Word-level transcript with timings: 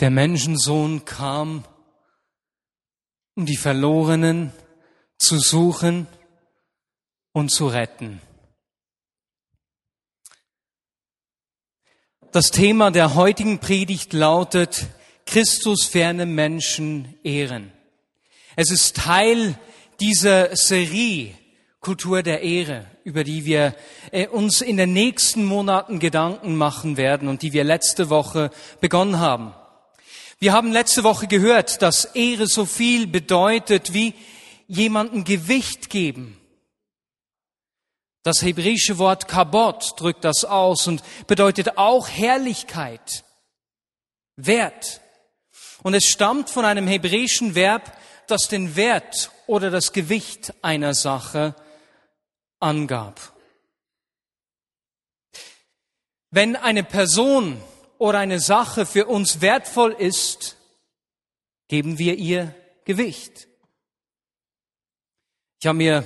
Der 0.00 0.10
Menschensohn 0.10 1.04
kam, 1.04 1.64
um 3.36 3.44
die 3.44 3.58
Verlorenen 3.58 4.50
zu 5.18 5.38
suchen 5.38 6.06
und 7.32 7.50
zu 7.50 7.66
retten. 7.66 8.22
Das 12.32 12.50
Thema 12.50 12.90
der 12.90 13.14
heutigen 13.14 13.58
Predigt 13.58 14.14
lautet 14.14 14.86
Christus 15.26 15.84
ferne 15.84 16.24
Menschen 16.24 17.18
ehren. 17.22 17.70
Es 18.56 18.70
ist 18.70 18.96
Teil 18.96 19.58
dieser 20.00 20.56
Serie 20.56 21.34
Kultur 21.80 22.22
der 22.22 22.42
Ehre, 22.42 22.86
über 23.04 23.24
die 23.24 23.44
wir 23.44 23.74
äh, 24.12 24.28
uns 24.28 24.60
in 24.60 24.76
den 24.76 24.92
nächsten 24.92 25.44
Monaten 25.44 25.98
Gedanken 25.98 26.56
machen 26.56 26.96
werden 26.96 27.26
und 27.26 27.42
die 27.42 27.52
wir 27.52 27.64
letzte 27.64 28.10
Woche 28.10 28.50
begonnen 28.80 29.18
haben. 29.18 29.54
Wir 30.42 30.54
haben 30.54 30.72
letzte 30.72 31.04
Woche 31.04 31.26
gehört, 31.26 31.82
dass 31.82 32.06
Ehre 32.06 32.46
so 32.46 32.64
viel 32.64 33.06
bedeutet 33.06 33.92
wie 33.92 34.14
jemandem 34.68 35.24
Gewicht 35.24 35.90
geben. 35.90 36.40
Das 38.22 38.40
hebräische 38.40 38.96
Wort 38.96 39.28
Kabot 39.28 40.00
drückt 40.00 40.24
das 40.24 40.46
aus 40.46 40.86
und 40.86 41.02
bedeutet 41.26 41.76
auch 41.76 42.08
Herrlichkeit, 42.08 43.22
Wert. 44.36 45.02
Und 45.82 45.92
es 45.92 46.06
stammt 46.06 46.48
von 46.48 46.64
einem 46.64 46.86
hebräischen 46.86 47.54
Verb, 47.54 47.94
das 48.26 48.48
den 48.48 48.76
Wert 48.76 49.30
oder 49.46 49.70
das 49.70 49.92
Gewicht 49.92 50.54
einer 50.62 50.94
Sache 50.94 51.54
angab. 52.60 53.34
Wenn 56.30 56.56
eine 56.56 56.84
Person 56.84 57.62
oder 58.00 58.18
eine 58.18 58.40
Sache 58.40 58.86
für 58.86 59.06
uns 59.06 59.42
wertvoll 59.42 59.92
ist, 59.92 60.56
geben 61.68 61.98
wir 61.98 62.16
ihr 62.16 62.54
Gewicht. 62.86 63.46
Ich 65.60 65.66
habe 65.66 65.76
mir 65.76 66.04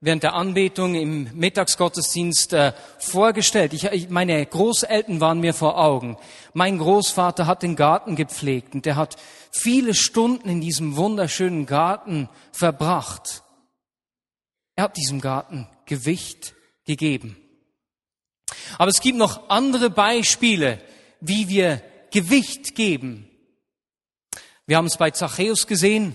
während 0.00 0.22
der 0.22 0.32
Anbetung 0.32 0.94
im 0.94 1.28
Mittagsgottesdienst 1.34 2.54
äh, 2.54 2.72
vorgestellt. 2.98 3.74
Ich, 3.74 3.84
ich, 3.84 4.08
meine 4.08 4.44
Großeltern 4.46 5.20
waren 5.20 5.40
mir 5.40 5.52
vor 5.52 5.78
Augen. 5.78 6.16
Mein 6.54 6.78
Großvater 6.78 7.46
hat 7.46 7.62
den 7.62 7.76
Garten 7.76 8.16
gepflegt 8.16 8.74
und 8.74 8.86
der 8.86 8.96
hat 8.96 9.16
viele 9.50 9.92
Stunden 9.92 10.48
in 10.48 10.62
diesem 10.62 10.96
wunderschönen 10.96 11.66
Garten 11.66 12.30
verbracht. 12.52 13.42
Er 14.76 14.84
hat 14.84 14.96
diesem 14.96 15.20
Garten 15.20 15.68
Gewicht 15.84 16.54
gegeben. 16.86 17.36
Aber 18.78 18.90
es 18.90 19.02
gibt 19.02 19.18
noch 19.18 19.50
andere 19.50 19.90
Beispiele, 19.90 20.80
wie 21.20 21.48
wir 21.48 21.82
Gewicht 22.10 22.74
geben. 22.74 23.28
Wir 24.66 24.76
haben 24.76 24.86
es 24.86 24.96
bei 24.96 25.10
Zachäus 25.10 25.66
gesehen, 25.66 26.14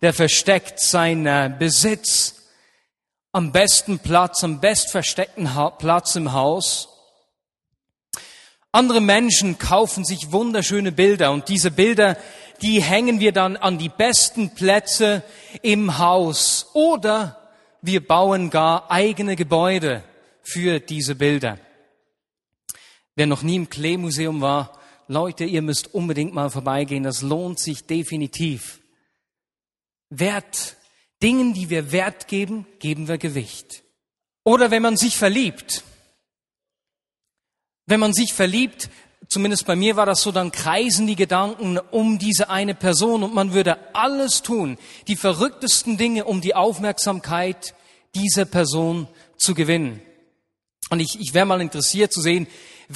der 0.00 0.12
versteckt 0.12 0.80
seinen 0.80 1.58
Besitz 1.58 2.42
am 3.32 3.52
besten 3.52 3.98
Platz, 3.98 4.44
am 4.44 4.60
best 4.60 4.90
versteckten 4.90 5.50
Platz 5.78 6.16
im 6.16 6.32
Haus. 6.32 6.88
Andere 8.72 9.00
Menschen 9.00 9.58
kaufen 9.58 10.04
sich 10.04 10.32
wunderschöne 10.32 10.92
Bilder 10.92 11.32
und 11.32 11.48
diese 11.48 11.70
Bilder, 11.70 12.16
die 12.62 12.82
hängen 12.82 13.20
wir 13.20 13.32
dann 13.32 13.56
an 13.56 13.76
die 13.76 13.90
besten 13.90 14.54
Plätze 14.54 15.22
im 15.60 15.98
Haus 15.98 16.70
oder 16.72 17.50
wir 17.82 18.06
bauen 18.06 18.48
gar 18.50 18.90
eigene 18.90 19.36
Gebäude 19.36 20.02
für 20.42 20.80
diese 20.80 21.14
Bilder. 21.14 21.58
Wer 23.14 23.26
noch 23.26 23.42
nie 23.42 23.56
im 23.56 23.68
Klee-Museum 23.68 24.40
war, 24.40 24.78
Leute, 25.08 25.44
ihr 25.44 25.62
müsst 25.62 25.94
unbedingt 25.94 26.32
mal 26.32 26.50
vorbeigehen, 26.50 27.02
das 27.02 27.22
lohnt 27.22 27.58
sich 27.58 27.84
definitiv. 27.84 28.80
Wert 30.08 30.76
Dingen, 31.22 31.54
die 31.54 31.70
wir 31.70 31.92
Wert 31.92 32.26
geben, 32.26 32.66
geben 32.80 33.06
wir 33.06 33.16
Gewicht. 33.16 33.84
Oder 34.44 34.70
wenn 34.70 34.82
man 34.82 34.96
sich 34.96 35.16
verliebt. 35.16 35.84
Wenn 37.86 38.00
man 38.00 38.12
sich 38.12 38.32
verliebt, 38.32 38.90
zumindest 39.28 39.66
bei 39.66 39.76
mir 39.76 39.96
war 39.96 40.06
das 40.06 40.22
so, 40.22 40.32
dann 40.32 40.50
kreisen 40.50 41.06
die 41.06 41.16
Gedanken 41.16 41.78
um 41.78 42.18
diese 42.18 42.50
eine 42.50 42.74
Person 42.74 43.22
und 43.22 43.34
man 43.34 43.52
würde 43.52 43.94
alles 43.94 44.42
tun, 44.42 44.78
die 45.06 45.16
verrücktesten 45.16 45.96
Dinge, 45.96 46.24
um 46.24 46.40
die 46.40 46.54
Aufmerksamkeit 46.54 47.74
dieser 48.14 48.44
Person 48.44 49.06
zu 49.36 49.54
gewinnen. 49.54 50.02
Und 50.90 51.00
ich, 51.00 51.20
ich 51.20 51.34
wäre 51.34 51.46
mal 51.46 51.60
interessiert 51.60 52.12
zu 52.12 52.20
sehen, 52.20 52.46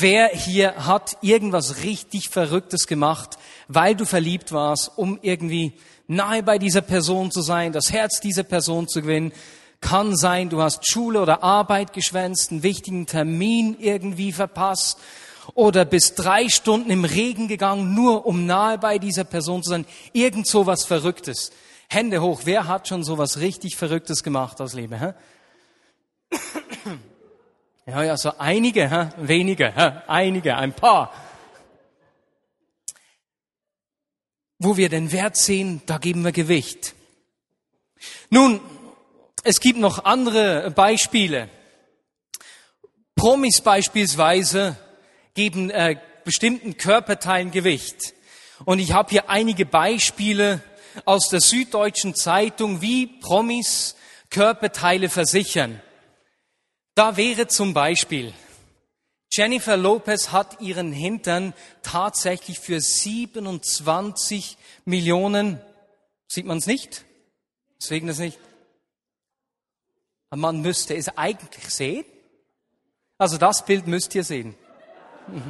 wer 0.00 0.28
hier 0.28 0.86
hat 0.86 1.16
irgendwas 1.22 1.82
richtig 1.82 2.28
Verrücktes 2.28 2.86
gemacht, 2.86 3.38
weil 3.68 3.94
du 3.94 4.04
verliebt 4.04 4.52
warst, 4.52 4.92
um 4.96 5.18
irgendwie 5.22 5.74
nahe 6.06 6.42
bei 6.42 6.58
dieser 6.58 6.82
Person 6.82 7.30
zu 7.30 7.42
sein, 7.42 7.72
das 7.72 7.92
Herz 7.92 8.20
dieser 8.20 8.42
Person 8.42 8.88
zu 8.88 9.02
gewinnen. 9.02 9.32
Kann 9.80 10.16
sein, 10.16 10.48
du 10.48 10.62
hast 10.62 10.90
Schule 10.90 11.20
oder 11.20 11.42
Arbeit 11.42 11.92
geschwänzt, 11.92 12.50
einen 12.50 12.62
wichtigen 12.62 13.06
Termin 13.06 13.76
irgendwie 13.78 14.32
verpasst 14.32 14.98
oder 15.54 15.84
bist 15.84 16.14
drei 16.16 16.48
Stunden 16.48 16.90
im 16.90 17.04
Regen 17.04 17.48
gegangen, 17.48 17.94
nur 17.94 18.26
um 18.26 18.46
nahe 18.46 18.78
bei 18.78 18.98
dieser 18.98 19.24
Person 19.24 19.62
zu 19.62 19.70
sein. 19.70 19.86
Irgend 20.12 20.46
so 20.46 20.66
was 20.66 20.84
Verrücktes. 20.84 21.52
Hände 21.88 22.20
hoch, 22.20 22.42
wer 22.44 22.66
hat 22.66 22.88
schon 22.88 23.04
so 23.04 23.18
was 23.18 23.38
richtig 23.38 23.76
Verrücktes 23.76 24.22
gemacht 24.22 24.60
aus 24.60 24.74
Liebe? 24.74 24.98
Hä? 24.98 25.12
Ja, 27.88 28.02
ja, 28.02 28.16
so 28.16 28.32
einige, 28.38 28.90
hä? 28.90 29.10
wenige, 29.16 29.72
hä? 29.72 30.02
einige, 30.08 30.56
ein 30.56 30.72
paar. 30.72 31.12
Wo 34.58 34.76
wir 34.76 34.88
den 34.88 35.12
Wert 35.12 35.36
sehen, 35.36 35.82
da 35.86 35.98
geben 35.98 36.24
wir 36.24 36.32
Gewicht. 36.32 36.96
Nun, 38.28 38.60
es 39.44 39.60
gibt 39.60 39.78
noch 39.78 40.04
andere 40.04 40.72
Beispiele. 40.72 41.48
Promis 43.14 43.60
beispielsweise 43.60 44.76
geben 45.34 45.70
äh, 45.70 45.96
bestimmten 46.24 46.76
Körperteilen 46.76 47.52
Gewicht. 47.52 48.14
Und 48.64 48.80
ich 48.80 48.94
habe 48.94 49.10
hier 49.10 49.30
einige 49.30 49.64
Beispiele 49.64 50.60
aus 51.04 51.28
der 51.28 51.40
Süddeutschen 51.40 52.16
Zeitung, 52.16 52.80
wie 52.80 53.06
Promis 53.06 53.94
Körperteile 54.28 55.08
versichern. 55.08 55.80
Da 56.96 57.18
wäre 57.18 57.46
zum 57.46 57.74
Beispiel 57.74 58.32
Jennifer 59.30 59.76
Lopez 59.76 60.32
hat 60.32 60.62
ihren 60.62 60.92
Hintern 60.92 61.52
tatsächlich 61.82 62.58
für 62.58 62.80
27 62.80 64.56
Millionen, 64.86 65.60
sieht 66.26 66.46
man 66.46 66.56
es 66.56 66.66
nicht? 66.66 67.04
Deswegen 67.78 68.06
das 68.06 68.18
nicht. 68.18 68.38
Man 70.34 70.62
müsste 70.62 70.96
es 70.96 71.08
eigentlich 71.18 71.68
sehen. 71.68 72.06
Also 73.18 73.36
das 73.36 73.66
Bild 73.66 73.86
müsst 73.86 74.14
ihr 74.14 74.24
sehen. 74.24 74.56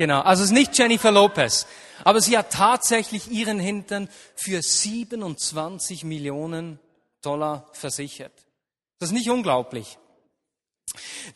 Genau, 0.00 0.20
also 0.20 0.44
es 0.44 0.50
ist 0.50 0.54
nicht 0.54 0.78
Jennifer 0.78 1.10
Lopez, 1.10 1.66
aber 2.04 2.20
sie 2.20 2.38
hat 2.38 2.52
tatsächlich 2.52 3.32
ihren 3.32 3.58
Hintern 3.58 4.08
für 4.36 4.62
27 4.62 6.04
Millionen 6.04 6.78
Dollar 7.22 7.68
versichert. 7.72 8.32
Das 8.98 9.10
ist 9.10 9.14
nicht 9.14 9.30
unglaublich. 9.30 9.98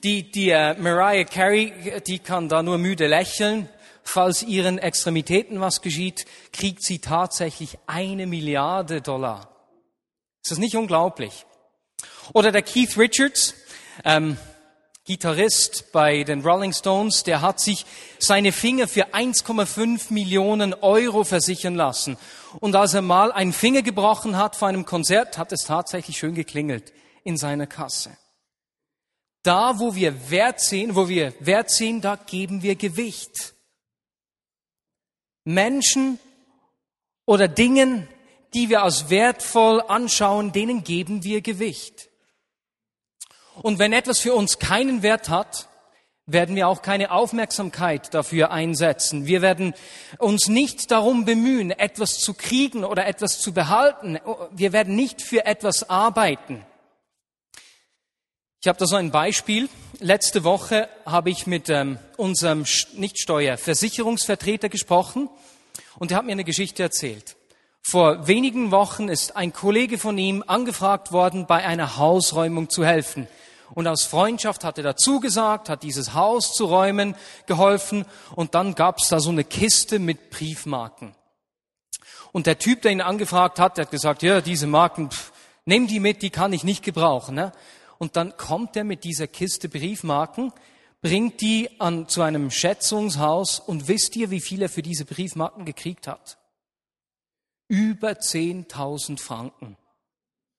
Die, 0.03 0.31
die 0.31 0.51
äh, 0.51 0.75
Mariah 0.75 1.25
Carey, 1.25 2.01
die 2.07 2.19
kann 2.19 2.49
da 2.49 2.63
nur 2.63 2.79
müde 2.79 3.07
lächeln. 3.07 3.69
Falls 4.03 4.43
ihren 4.43 4.79
Extremitäten 4.79 5.61
was 5.61 5.81
geschieht, 5.81 6.27
kriegt 6.53 6.83
sie 6.83 6.99
tatsächlich 6.99 7.79
eine 7.87 8.27
Milliarde 8.27 9.01
Dollar. 9.01 9.49
Ist 10.43 10.51
das 10.51 10.59
nicht 10.59 10.75
unglaublich? 10.75 11.47
Oder 12.33 12.51
der 12.51 12.63
Keith 12.63 12.99
Richards, 12.99 13.55
ähm, 14.05 14.37
Gitarrist 15.05 15.91
bei 15.91 16.23
den 16.23 16.43
Rolling 16.43 16.73
Stones, 16.73 17.25
der 17.25 17.41
hat 17.41 17.59
sich 17.59 17.87
seine 18.21 18.53
Finger 18.53 18.87
für 18.87 19.15
1,5 19.15 20.13
Millionen 20.13 20.75
Euro 20.75 21.25
versichern 21.25 21.75
lassen. 21.75 22.17
Und 22.61 22.77
als 22.77 22.95
er 22.95 23.03
mal 23.03 23.33
einen 23.33 23.53
Finger 23.53 23.83
gebrochen 23.83 24.37
hat 24.37 24.55
vor 24.55 24.69
einem 24.69 24.85
Konzert, 24.85 25.39
hat 25.39 25.51
es 25.51 25.65
tatsächlich 25.65 26.19
schön 26.19 26.35
geklingelt 26.35 26.93
in 27.25 27.37
seiner 27.37 27.67
Kasse. 27.67 28.17
Da, 29.43 29.81
wo 29.81 29.97
wir 29.97 30.31
Wert 30.31 30.61
sehen, 30.61 30.95
wo 30.95 31.09
wir 31.09 31.35
Wert 31.41 31.71
sehen, 31.71 32.01
da 32.01 32.15
geben 32.15 32.63
wir 32.63 32.77
Gewicht. 32.77 33.55
Menschen 35.45 36.21
oder 37.27 37.49
Dingen, 37.49 38.07
die 38.55 38.69
wir 38.69 38.83
als 38.83 39.11
wertvoll 39.11 39.81
anschauen, 39.81 40.53
denen 40.53 40.85
geben 40.85 41.25
wir 41.25 41.41
Gewicht. 41.41 42.12
Und 43.61 43.79
wenn 43.79 43.93
etwas 43.93 44.21
für 44.21 44.35
uns 44.35 44.59
keinen 44.59 45.03
Wert 45.03 45.29
hat, 45.29 45.69
werden 46.27 46.55
wir 46.55 46.69
auch 46.69 46.83
keine 46.83 47.11
Aufmerksamkeit 47.11 48.15
dafür 48.15 48.53
einsetzen. 48.53 49.27
Wir 49.27 49.43
werden 49.43 49.75
uns 50.19 50.49
nicht 50.49 50.91
darum 50.91 51.25
bemühen, 51.25 51.71
etwas 51.73 52.19
zu 52.19 52.35
kriegen 52.35 52.85
oder 52.85 53.07
etwas 53.07 53.41
zu 53.41 53.53
behalten. 53.53 54.19
Wir 54.53 54.73
werden 54.73 54.95
nicht 54.95 55.21
für 55.21 55.45
etwas 55.45 55.91
arbeiten. 55.91 56.65
Ich 58.61 58.69
habe 58.69 58.79
da 58.79 58.87
so 58.87 58.95
ein 58.95 59.11
Beispiel. 59.11 59.69
Letzte 59.99 60.45
Woche 60.45 60.89
habe 61.05 61.31
ich 61.31 61.49
mit 61.49 61.69
ähm, 61.69 61.99
unserem 62.17 62.65
Nichtsteuerversicherungsvertreter 62.95 64.69
gesprochen 64.69 65.29
und 65.99 66.13
er 66.13 66.19
hat 66.19 66.25
mir 66.25 66.33
eine 66.33 66.45
Geschichte 66.45 66.85
erzählt. 66.85 67.37
Vor 67.83 68.29
wenigen 68.29 68.71
Wochen 68.71 69.09
ist 69.09 69.37
ein 69.37 69.53
Kollege 69.53 69.99
von 69.99 70.17
ihm 70.17 70.45
angefragt 70.47 71.13
worden, 71.13 71.47
bei 71.47 71.65
einer 71.67 71.97
Hausräumung 71.97 72.71
zu 72.71 72.85
helfen. 72.85 73.27
Und 73.75 73.87
aus 73.87 74.05
Freundschaft 74.05 74.65
hat 74.65 74.79
er 74.79 74.85
dazu 74.85 75.19
gesagt, 75.19 75.69
hat 75.69 75.83
dieses 75.83 76.15
Haus 76.15 76.53
zu 76.53 76.67
räumen 76.67 77.17
geholfen 77.47 78.05
und 78.37 78.55
dann 78.55 78.75
gab 78.75 78.99
es 78.99 79.09
da 79.09 79.19
so 79.19 79.31
eine 79.31 79.45
Kiste 79.45 79.99
mit 79.99 80.31
Briefmarken. 80.31 81.15
Und 82.33 82.47
der 82.47 82.59
Typ, 82.59 82.83
der 82.83 82.93
ihn 82.93 83.01
angefragt 83.01 83.59
hat, 83.59 83.77
der 83.77 83.87
hat 83.87 83.91
gesagt, 83.91 84.23
ja, 84.23 84.41
diese 84.41 84.67
Marken, 84.67 85.11
pff, 85.11 85.33
nimm 85.65 85.87
die 85.87 86.01
mit, 86.01 86.23
die 86.23 86.31
kann 86.31 86.53
ich 86.53 86.65
nicht 86.65 86.83
gebrauchen. 86.83 87.35
Ne? 87.35 87.53
Und 87.99 88.17
dann 88.17 88.37
kommt 88.37 88.77
er 88.77 88.85
mit 88.85 89.05
dieser 89.05 89.27
Kiste 89.27 89.69
Briefmarken, 89.69 90.53
bringt 91.01 91.41
die 91.41 91.69
an, 91.81 92.09
zu 92.09 92.23
einem 92.23 92.51
Schätzungshaus 92.51 93.59
und 93.59 93.89
wisst 93.89 94.17
ihr, 94.17 94.31
wie 94.31 94.41
viel 94.41 94.63
er 94.63 94.69
für 94.69 94.83
diese 94.83 95.05
Briefmarken 95.05 95.65
gekriegt 95.65 96.07
hat? 96.07 96.39
Über 97.69 98.13
10.000 98.13 99.19
Franken. 99.19 99.77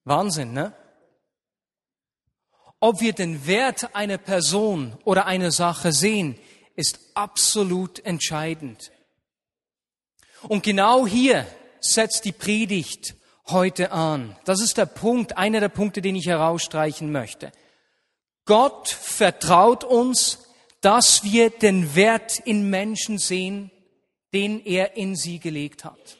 Wahnsinn, 0.04 0.54
ne? 0.54 0.76
Ob 2.80 3.00
wir 3.00 3.14
den 3.14 3.48
Wert 3.48 3.96
einer 3.96 4.18
Person 4.18 4.98
oder 5.06 5.26
einer 5.26 5.52
Sache 5.52 5.94
sehen, 5.94 6.38
ist 6.76 7.00
absolut 7.14 8.06
entscheidend. 8.06 8.92
Und 10.50 10.64
genau 10.64 11.08
hier 11.08 11.48
setzt 11.80 12.26
die 12.26 12.34
Predigt 12.34 13.16
heute 13.48 13.92
an. 13.92 14.38
Das 14.46 14.62
ist 14.62 14.78
der 14.78 14.86
Punkt, 14.86 15.38
einer 15.38 15.60
der 15.60 15.70
Punkte, 15.70 16.02
den 16.02 16.16
ich 16.16 16.28
herausstreichen 16.28 17.12
möchte. 17.12 17.52
Gott 18.46 18.90
vertraut 18.90 19.84
uns, 19.84 20.40
dass 20.82 21.24
wir 21.24 21.50
den 21.50 21.96
Wert 21.96 22.40
in 22.40 22.70
Menschen 22.70 23.18
sehen, 23.18 23.72
den 24.34 24.60
er 24.60 24.98
in 24.98 25.16
sie 25.16 25.40
gelegt 25.40 25.86
hat. 25.86 26.18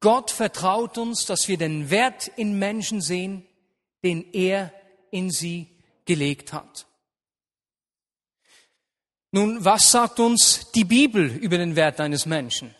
Gott 0.00 0.30
vertraut 0.30 0.96
uns, 0.96 1.26
dass 1.26 1.46
wir 1.46 1.58
den 1.58 1.90
Wert 1.90 2.28
in 2.36 2.58
Menschen 2.58 3.02
sehen, 3.02 3.46
den 4.02 4.32
er 4.32 4.72
in 5.10 5.30
sie 5.30 5.68
gelegt 6.06 6.52
hat. 6.52 6.86
Nun, 9.32 9.64
was 9.64 9.90
sagt 9.92 10.18
uns 10.18 10.70
die 10.72 10.84
Bibel 10.84 11.30
über 11.36 11.58
den 11.58 11.76
Wert 11.76 12.00
eines 12.00 12.26
Menschen? 12.26 12.74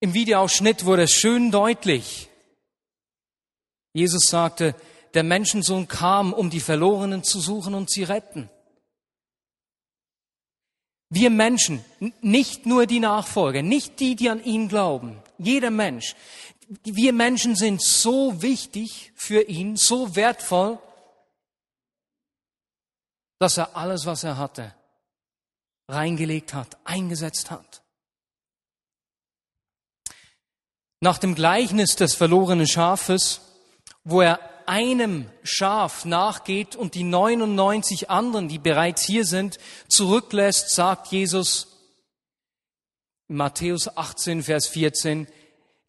Im 0.00 0.12
Videoausschnitt 0.12 0.84
wurde 0.84 1.04
es 1.04 1.12
schön 1.12 1.50
deutlich. 1.50 2.28
Jesus 3.92 4.24
sagte, 4.28 4.74
der 5.14 5.22
Menschensohn 5.22 5.88
kam, 5.88 6.32
um 6.32 6.50
die 6.50 6.60
Verlorenen 6.60 7.22
zu 7.22 7.40
suchen 7.40 7.74
und 7.74 7.90
sie 7.90 8.04
retten. 8.04 8.50
Wir 11.10 11.28
Menschen, 11.28 11.84
nicht 12.20 12.66
nur 12.66 12.86
die 12.86 13.00
Nachfolger, 13.00 13.62
nicht 13.62 13.98
die, 13.98 14.14
die 14.14 14.30
an 14.30 14.42
ihn 14.42 14.68
glauben, 14.68 15.20
jeder 15.38 15.70
Mensch, 15.70 16.14
wir 16.84 17.12
Menschen 17.12 17.56
sind 17.56 17.82
so 17.82 18.42
wichtig 18.42 19.12
für 19.16 19.42
ihn, 19.42 19.76
so 19.76 20.14
wertvoll, 20.14 20.78
dass 23.40 23.56
er 23.56 23.76
alles, 23.76 24.06
was 24.06 24.22
er 24.22 24.38
hatte, 24.38 24.72
reingelegt 25.88 26.54
hat, 26.54 26.76
eingesetzt 26.84 27.50
hat. 27.50 27.82
Nach 31.00 31.18
dem 31.18 31.34
Gleichnis 31.34 31.96
des 31.96 32.14
verlorenen 32.14 32.68
Schafes, 32.68 33.40
wo 34.04 34.20
er 34.20 34.49
einem 34.70 35.28
Schaf 35.42 36.04
nachgeht 36.04 36.76
und 36.76 36.94
die 36.94 37.02
99 37.02 38.08
anderen, 38.08 38.46
die 38.46 38.60
bereits 38.60 39.04
hier 39.04 39.24
sind, 39.24 39.58
zurücklässt, 39.88 40.70
sagt 40.70 41.08
Jesus, 41.08 41.66
Matthäus 43.26 43.96
18, 43.96 44.44
Vers 44.44 44.68
14, 44.68 45.26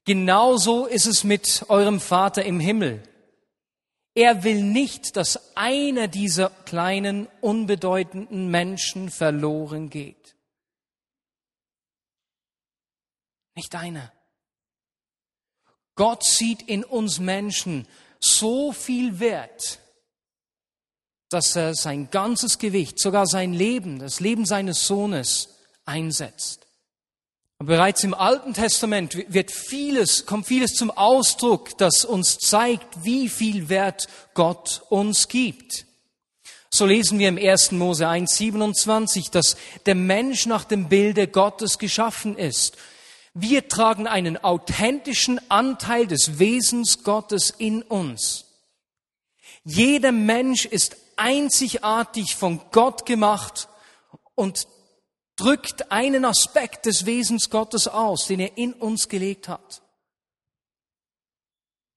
Genauso 0.06 0.88
ist 0.88 1.06
es 1.06 1.24
mit 1.24 1.66
eurem 1.70 2.00
Vater 2.00 2.44
im 2.44 2.60
Himmel. 2.60 3.04
Er 4.16 4.44
will 4.44 4.64
nicht, 4.64 5.16
dass 5.16 5.56
einer 5.56 6.08
dieser 6.08 6.50
kleinen, 6.50 7.28
unbedeutenden 7.40 8.50
Menschen 8.50 9.12
verloren 9.12 9.92
geht. 9.92 10.36
Nicht 13.54 13.76
einer. 13.76 14.12
Gott 15.94 16.24
sieht 16.24 16.64
in 16.64 16.84
uns 16.84 17.20
Menschen 17.20 17.88
so 18.22 18.72
viel 18.72 19.20
Wert, 19.20 19.80
dass 21.30 21.56
er 21.56 21.74
sein 21.76 22.10
ganzes 22.12 22.60
Gewicht, 22.60 23.00
sogar 23.00 23.26
sein 23.26 23.54
Leben, 23.54 24.00
das 24.00 24.20
Leben 24.20 24.46
seines 24.46 24.86
Sohnes 24.86 25.50
einsetzt. 25.86 26.68
Und 27.58 27.68
bereits 27.68 28.04
im 28.04 28.14
Alten 28.14 28.54
Testament 28.54 29.16
wird 29.32 29.52
vieles, 29.52 30.26
kommt 30.26 30.48
vieles 30.48 30.74
zum 30.74 30.90
Ausdruck, 30.90 31.78
das 31.78 32.06
uns 32.06 32.38
zeigt, 32.40 33.04
wie 33.04 33.30
viel 33.30 33.70
Wert 33.70 34.08
Gott 34.34 34.82
uns 34.90 35.28
gibt. 35.28 35.86
So 36.72 36.86
lesen 36.86 37.20
wir 37.20 37.28
im 37.28 37.38
1. 37.38 37.74
Mose 37.74 38.08
1, 38.08 38.36
27, 38.38 39.30
dass 39.30 39.58
der 39.86 39.96
Mensch 39.96 40.46
nach 40.46 40.64
dem 40.64 40.90
Bilde 40.90 41.28
Gottes 41.28 41.78
geschaffen 41.78 42.38
ist. 42.38 42.78
Wir 43.34 43.68
tragen 43.70 44.08
einen 44.08 44.38
authentischen 44.44 45.40
Anteil 45.50 46.06
des 46.06 46.38
Wesens 46.38 47.04
Gottes 47.04 47.50
in 47.50 47.82
uns. 47.82 48.46
Jeder 49.64 50.12
Mensch 50.12 50.66
ist 50.66 50.98
einzigartig 51.16 52.36
von 52.36 52.60
Gott 52.72 53.06
gemacht 53.06 53.70
und 54.36 54.68
drückt 55.38 55.92
einen 55.92 56.26
Aspekt 56.26 56.86
des 56.86 57.06
Wesens 57.06 57.50
Gottes 57.50 57.88
aus, 57.88 58.28
den 58.28 58.42
er 58.42 58.58
in 58.58 58.74
uns 58.74 59.08
gelegt 59.08 59.48
hat. 59.48 59.82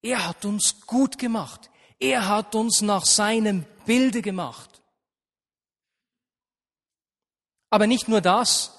Er 0.02 0.28
hat 0.28 0.44
uns 0.44 0.82
gut 0.86 1.18
gemacht. 1.18 1.70
Er 1.98 2.28
hat 2.28 2.54
uns 2.54 2.82
nach 2.82 3.06
seinem 3.06 3.64
Bilde 3.86 4.22
gemacht. 4.22 4.82
Aber 7.70 7.86
nicht 7.86 8.06
nur 8.06 8.20
das. 8.20 8.76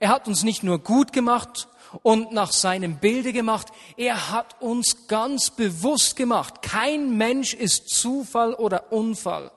Er 0.00 0.08
hat 0.08 0.26
uns 0.26 0.42
nicht 0.42 0.62
nur 0.62 0.78
gut 0.78 1.12
gemacht 1.12 1.68
und 2.02 2.32
nach 2.32 2.52
seinem 2.52 2.98
Bilde 2.98 3.32
gemacht. 3.32 3.68
Er 3.96 4.30
hat 4.30 4.60
uns 4.60 5.08
ganz 5.08 5.50
bewusst 5.50 6.16
gemacht. 6.16 6.62
Kein 6.62 7.16
Mensch 7.16 7.54
ist 7.54 7.88
Zufall 7.90 8.54
oder 8.54 8.92
Unfall. 8.92 9.50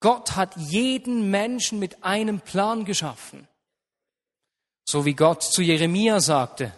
Gott 0.00 0.36
hat 0.36 0.56
jeden 0.56 1.30
Menschen 1.30 1.78
mit 1.78 2.04
einem 2.04 2.40
Plan 2.40 2.84
geschaffen. 2.84 3.48
So 4.84 5.04
wie 5.04 5.14
Gott 5.14 5.42
zu 5.42 5.62
Jeremia 5.62 6.20
sagte, 6.20 6.72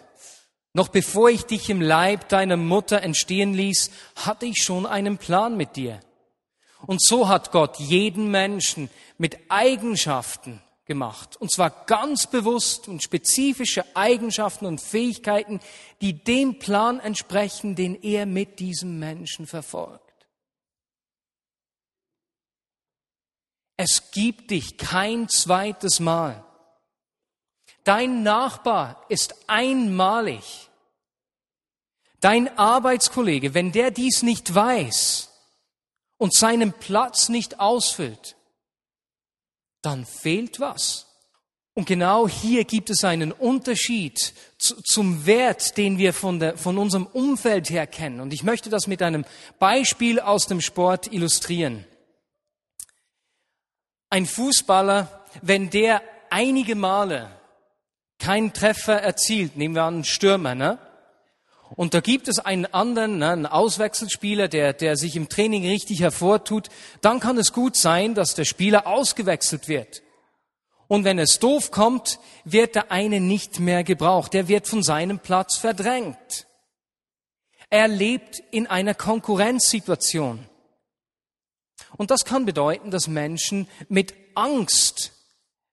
noch 0.73 0.87
bevor 0.87 1.29
ich 1.29 1.43
dich 1.43 1.69
im 1.69 1.81
Leib 1.81 2.29
deiner 2.29 2.57
Mutter 2.57 3.01
entstehen 3.01 3.53
ließ, 3.53 3.91
hatte 4.15 4.45
ich 4.45 4.63
schon 4.63 4.85
einen 4.85 5.17
Plan 5.17 5.57
mit 5.57 5.75
dir. 5.75 5.99
Und 6.87 7.01
so 7.03 7.27
hat 7.27 7.51
Gott 7.51 7.77
jeden 7.77 8.31
Menschen 8.31 8.89
mit 9.17 9.37
Eigenschaften 9.49 10.61
gemacht. 10.85 11.37
Und 11.37 11.51
zwar 11.51 11.69
ganz 11.85 12.27
bewusst 12.27 12.87
und 12.87 13.03
spezifische 13.03 13.83
Eigenschaften 13.95 14.65
und 14.65 14.81
Fähigkeiten, 14.81 15.59
die 16.01 16.23
dem 16.23 16.59
Plan 16.59 16.99
entsprechen, 16.99 17.75
den 17.75 17.95
er 18.01 18.25
mit 18.25 18.59
diesem 18.59 18.99
Menschen 18.99 19.47
verfolgt. 19.47 20.11
Es 23.77 24.11
gibt 24.11 24.51
dich 24.51 24.77
kein 24.77 25.27
zweites 25.27 25.99
Mal. 25.99 26.43
Dein 27.83 28.21
Nachbar 28.21 29.03
ist 29.09 29.33
einmalig. 29.47 30.69
Dein 32.19 32.55
Arbeitskollege, 32.59 33.55
wenn 33.55 33.71
der 33.71 33.89
dies 33.89 34.21
nicht 34.21 34.53
weiß 34.53 35.31
und 36.17 36.35
seinen 36.35 36.73
Platz 36.73 37.29
nicht 37.29 37.59
ausfüllt, 37.59 38.35
dann 39.81 40.05
fehlt 40.05 40.59
was. 40.59 41.07
Und 41.73 41.85
genau 41.85 42.27
hier 42.27 42.65
gibt 42.65 42.89
es 42.89 43.03
einen 43.05 43.31
Unterschied 43.31 44.33
zum 44.57 45.25
Wert, 45.25 45.77
den 45.77 45.97
wir 45.97 46.13
von, 46.13 46.39
der, 46.39 46.57
von 46.57 46.77
unserem 46.77 47.05
Umfeld 47.05 47.69
her 47.69 47.87
kennen. 47.87 48.19
Und 48.19 48.33
ich 48.33 48.43
möchte 48.43 48.69
das 48.69 48.87
mit 48.87 49.01
einem 49.01 49.25
Beispiel 49.57 50.19
aus 50.19 50.47
dem 50.47 50.59
Sport 50.59 51.11
illustrieren. 51.13 51.85
Ein 54.09 54.25
Fußballer, 54.25 55.25
wenn 55.41 55.69
der 55.69 56.01
einige 56.29 56.75
Male 56.75 57.31
keinen 58.19 58.51
Treffer 58.51 59.01
erzielt, 59.01 59.55
nehmen 59.55 59.73
wir 59.75 59.83
an 59.83 59.95
einen 59.95 60.03
Stürmer, 60.03 60.55
ne? 60.55 60.77
Und 61.75 61.93
da 61.93 62.01
gibt 62.01 62.27
es 62.27 62.39
einen 62.39 62.65
anderen, 62.65 63.19
ne, 63.19 63.29
einen 63.29 63.45
Auswechselspieler, 63.45 64.47
der, 64.47 64.73
der 64.73 64.97
sich 64.97 65.15
im 65.15 65.29
Training 65.29 65.65
richtig 65.65 66.01
hervortut, 66.01 66.69
dann 67.01 67.19
kann 67.19 67.37
es 67.37 67.53
gut 67.53 67.77
sein, 67.77 68.13
dass 68.13 68.35
der 68.35 68.45
Spieler 68.45 68.87
ausgewechselt 68.87 69.67
wird. 69.67 70.03
Und 70.87 71.05
wenn 71.05 71.19
es 71.19 71.39
doof 71.39 71.71
kommt, 71.71 72.19
wird 72.43 72.75
der 72.75 72.91
eine 72.91 73.21
nicht 73.21 73.61
mehr 73.61 73.85
gebraucht. 73.85 74.33
Der 74.33 74.49
wird 74.49 74.67
von 74.67 74.83
seinem 74.83 75.19
Platz 75.19 75.55
verdrängt. 75.55 76.47
Er 77.69 77.87
lebt 77.87 78.43
in 78.51 78.67
einer 78.67 78.93
Konkurrenzsituation. 78.93 80.45
Und 81.95 82.11
das 82.11 82.25
kann 82.25 82.45
bedeuten, 82.45 82.91
dass 82.91 83.07
Menschen 83.07 83.69
mit 83.87 84.13
Angst 84.35 85.13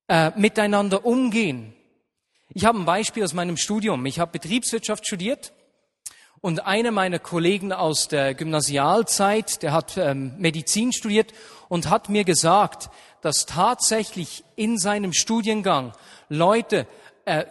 äh, 0.06 0.30
miteinander 0.36 1.04
umgehen. 1.04 1.74
Ich 2.54 2.64
habe 2.64 2.78
ein 2.78 2.84
Beispiel 2.84 3.24
aus 3.24 3.34
meinem 3.34 3.56
Studium. 3.56 4.06
Ich 4.06 4.20
habe 4.20 4.30
Betriebswirtschaft 4.30 5.04
studiert 5.04 5.52
und 6.40 6.66
einer 6.66 6.90
meiner 6.90 7.18
Kollegen 7.18 7.72
aus 7.72 8.08
der 8.08 8.34
Gymnasialzeit, 8.34 9.62
der 9.62 9.72
hat 9.72 9.96
ähm, 9.96 10.34
Medizin 10.38 10.92
studiert 10.92 11.32
und 11.68 11.90
hat 11.90 12.08
mir 12.08 12.24
gesagt, 12.24 12.90
dass 13.20 13.46
tatsächlich 13.46 14.44
in 14.56 14.78
seinem 14.78 15.12
Studiengang 15.12 15.92
Leute 16.28 16.86
äh, 17.24 17.44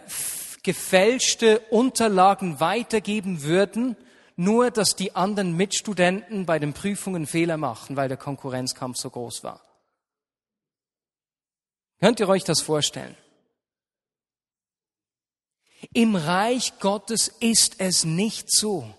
gefälschte 0.62 1.60
Unterlagen 1.70 2.60
weitergeben 2.60 3.42
würden, 3.42 3.96
nur 4.36 4.70
dass 4.70 4.96
die 4.96 5.16
anderen 5.16 5.56
Mitstudenten 5.56 6.46
bei 6.46 6.58
den 6.58 6.72
Prüfungen 6.72 7.26
Fehler 7.26 7.56
machen, 7.56 7.96
weil 7.96 8.08
der 8.08 8.16
Konkurrenzkampf 8.16 8.96
so 8.96 9.10
groß 9.10 9.44
war. 9.44 9.60
Könnt 12.00 12.20
ihr 12.20 12.28
euch 12.28 12.44
das 12.44 12.60
vorstellen? 12.60 13.16
Im 15.92 16.16
Reich 16.16 16.78
Gottes 16.80 17.28
ist 17.40 17.76
es 17.78 18.04
nicht 18.04 18.50
so. 18.50 18.92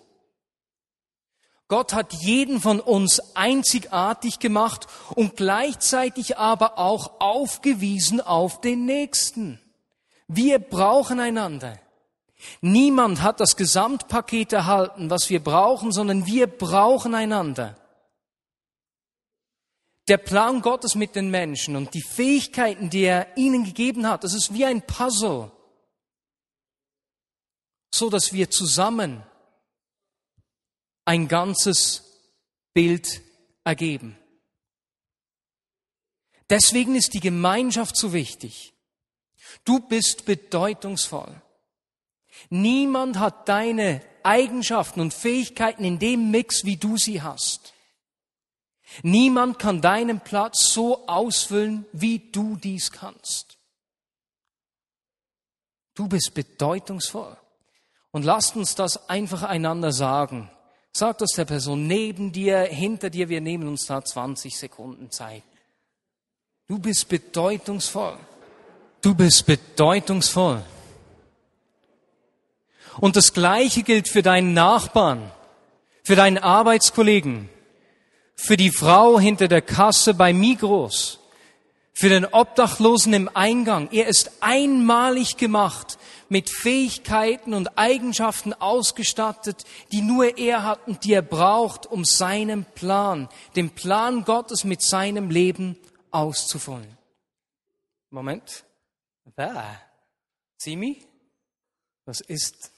Gott 1.68 1.92
hat 1.92 2.12
jeden 2.14 2.60
von 2.60 2.80
uns 2.80 3.36
einzigartig 3.36 4.40
gemacht 4.40 4.88
und 5.14 5.36
gleichzeitig 5.36 6.36
aber 6.36 6.78
auch 6.78 7.20
aufgewiesen 7.20 8.20
auf 8.20 8.60
den 8.60 8.86
Nächsten. 8.86 9.60
Wir 10.26 10.58
brauchen 10.58 11.20
einander. 11.20 11.78
Niemand 12.60 13.22
hat 13.22 13.38
das 13.38 13.56
Gesamtpaket 13.56 14.52
erhalten, 14.52 15.10
was 15.10 15.30
wir 15.30 15.44
brauchen, 15.44 15.92
sondern 15.92 16.26
wir 16.26 16.48
brauchen 16.48 17.14
einander. 17.14 17.76
Der 20.08 20.18
Plan 20.18 20.62
Gottes 20.62 20.96
mit 20.96 21.14
den 21.14 21.30
Menschen 21.30 21.76
und 21.76 21.94
die 21.94 22.02
Fähigkeiten, 22.02 22.90
die 22.90 23.02
er 23.02 23.36
ihnen 23.36 23.62
gegeben 23.64 24.08
hat, 24.08 24.24
das 24.24 24.34
ist 24.34 24.52
wie 24.52 24.64
ein 24.64 24.82
Puzzle 24.82 25.52
so 27.90 28.10
dass 28.10 28.32
wir 28.32 28.50
zusammen 28.50 29.22
ein 31.04 31.28
ganzes 31.28 32.04
Bild 32.72 33.20
ergeben. 33.64 34.16
Deswegen 36.48 36.96
ist 36.96 37.14
die 37.14 37.20
Gemeinschaft 37.20 37.96
so 37.96 38.12
wichtig. 38.12 38.74
Du 39.64 39.80
bist 39.80 40.24
bedeutungsvoll. 40.24 41.40
Niemand 42.48 43.18
hat 43.18 43.48
deine 43.48 44.02
Eigenschaften 44.22 45.00
und 45.00 45.14
Fähigkeiten 45.14 45.84
in 45.84 45.98
dem 45.98 46.30
Mix, 46.30 46.64
wie 46.64 46.76
du 46.76 46.96
sie 46.96 47.22
hast. 47.22 47.72
Niemand 49.02 49.58
kann 49.58 49.80
deinen 49.80 50.20
Platz 50.20 50.72
so 50.72 51.06
ausfüllen, 51.06 51.86
wie 51.92 52.18
du 52.18 52.56
dies 52.56 52.90
kannst. 52.90 53.58
Du 55.94 56.08
bist 56.08 56.34
bedeutungsvoll. 56.34 57.36
Und 58.12 58.24
lasst 58.24 58.56
uns 58.56 58.74
das 58.74 59.08
einfach 59.08 59.42
einander 59.42 59.92
sagen. 59.92 60.50
Sag 60.92 61.18
das 61.18 61.30
der 61.32 61.44
Person 61.44 61.86
neben 61.86 62.32
dir, 62.32 62.62
hinter 62.62 63.10
dir, 63.10 63.28
wir 63.28 63.40
nehmen 63.40 63.68
uns 63.68 63.86
da 63.86 64.04
20 64.04 64.56
Sekunden 64.56 65.10
Zeit. 65.10 65.44
Du 66.66 66.78
bist 66.78 67.08
bedeutungsvoll. 67.08 68.16
Du 69.00 69.14
bist 69.14 69.46
bedeutungsvoll. 69.46 70.62
Und 72.98 73.16
das 73.16 73.32
Gleiche 73.32 73.82
gilt 73.82 74.08
für 74.08 74.22
deinen 74.22 74.52
Nachbarn, 74.52 75.30
für 76.02 76.16
deinen 76.16 76.38
Arbeitskollegen, 76.38 77.48
für 78.34 78.56
die 78.56 78.72
Frau 78.72 79.20
hinter 79.20 79.46
der 79.48 79.62
Kasse 79.62 80.14
bei 80.14 80.32
Migros, 80.32 81.19
für 82.00 82.08
den 82.08 82.24
Obdachlosen 82.24 83.12
im 83.12 83.28
Eingang. 83.34 83.90
Er 83.92 84.06
ist 84.06 84.32
einmalig 84.40 85.36
gemacht 85.36 85.98
mit 86.30 86.48
Fähigkeiten 86.48 87.52
und 87.52 87.76
Eigenschaften 87.76 88.54
ausgestattet, 88.54 89.66
die 89.92 90.00
nur 90.00 90.38
er 90.38 90.64
hat 90.64 90.88
und 90.88 91.04
die 91.04 91.12
er 91.12 91.20
braucht, 91.20 91.84
um 91.84 92.06
seinen 92.06 92.64
Plan, 92.64 93.28
den 93.54 93.68
Plan 93.68 94.24
Gottes 94.24 94.64
mit 94.64 94.80
seinem 94.80 95.28
Leben 95.28 95.76
auszufüllen. 96.10 96.96
Moment. 98.08 98.64
Wer? 99.36 99.82
Simi? 100.56 101.06
Das 102.06 102.22
ist, 102.22 102.72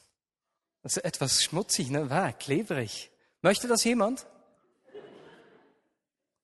das 0.82 0.96
ist 0.96 1.04
etwas 1.04 1.44
schmutzig, 1.44 1.90
ne? 1.90 2.10
Wer? 2.10 2.32
Klebrig. 2.32 3.12
Möchte 3.40 3.68
das 3.68 3.84
jemand? 3.84 4.26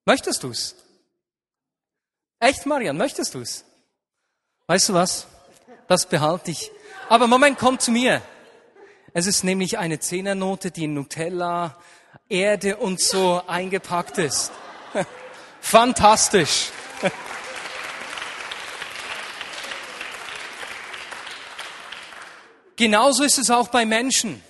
Möchtest 0.04 0.44
du's? 0.44 0.76
Echt, 2.40 2.66
Marian, 2.66 2.96
möchtest 2.96 3.34
du's? 3.34 3.64
Weißt 4.66 4.88
du 4.88 4.94
was? 4.94 5.26
Das 5.88 6.06
behalte 6.06 6.50
ich 6.50 6.70
aber 7.08 7.26
Moment, 7.26 7.58
kommt 7.58 7.80
zu 7.80 7.90
mir. 7.90 8.20
Es 9.14 9.26
ist 9.26 9.42
nämlich 9.42 9.78
eine 9.78 9.98
Zehnernote, 9.98 10.70
die 10.70 10.84
in 10.84 10.92
Nutella, 10.92 11.74
Erde 12.28 12.76
und 12.76 13.00
so 13.00 13.42
eingepackt 13.46 14.18
ist. 14.18 14.52
Fantastisch. 15.60 16.68
Genauso 22.76 23.24
ist 23.24 23.38
es 23.38 23.48
auch 23.50 23.68
bei 23.68 23.86
Menschen. 23.86 24.42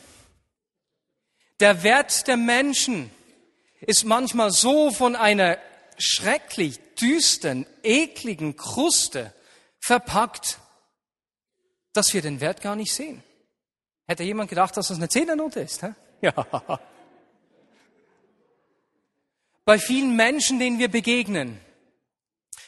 Der 1.61 1.85
Wert 1.85 2.27
der 2.27 2.37
Menschen 2.37 3.13
ist 3.81 4.05
manchmal 4.05 4.51
so 4.51 4.91
von 4.91 5.15
einer 5.15 5.59
schrecklich 5.99 6.79
düsteren, 7.01 7.67
ekligen 7.83 8.57
Kruste 8.57 9.35
verpackt, 9.79 10.59
dass 11.93 12.15
wir 12.15 12.23
den 12.23 12.41
Wert 12.41 12.63
gar 12.63 12.77
nicht 12.77 12.93
sehen. 12.93 13.23
Hätte 14.07 14.23
jemand 14.23 14.49
gedacht, 14.49 14.77
dass 14.77 14.89
das 14.89 14.97
eine 14.97 15.09
Zehnernote 15.09 15.61
ist? 15.61 15.83
Hä? 15.83 15.95
Ja. 16.21 16.35
Bei 19.65 19.79
vielen 19.79 20.17
Menschen, 20.17 20.59
denen 20.59 20.81
wir 20.81 20.89
begegnen, 20.89 21.61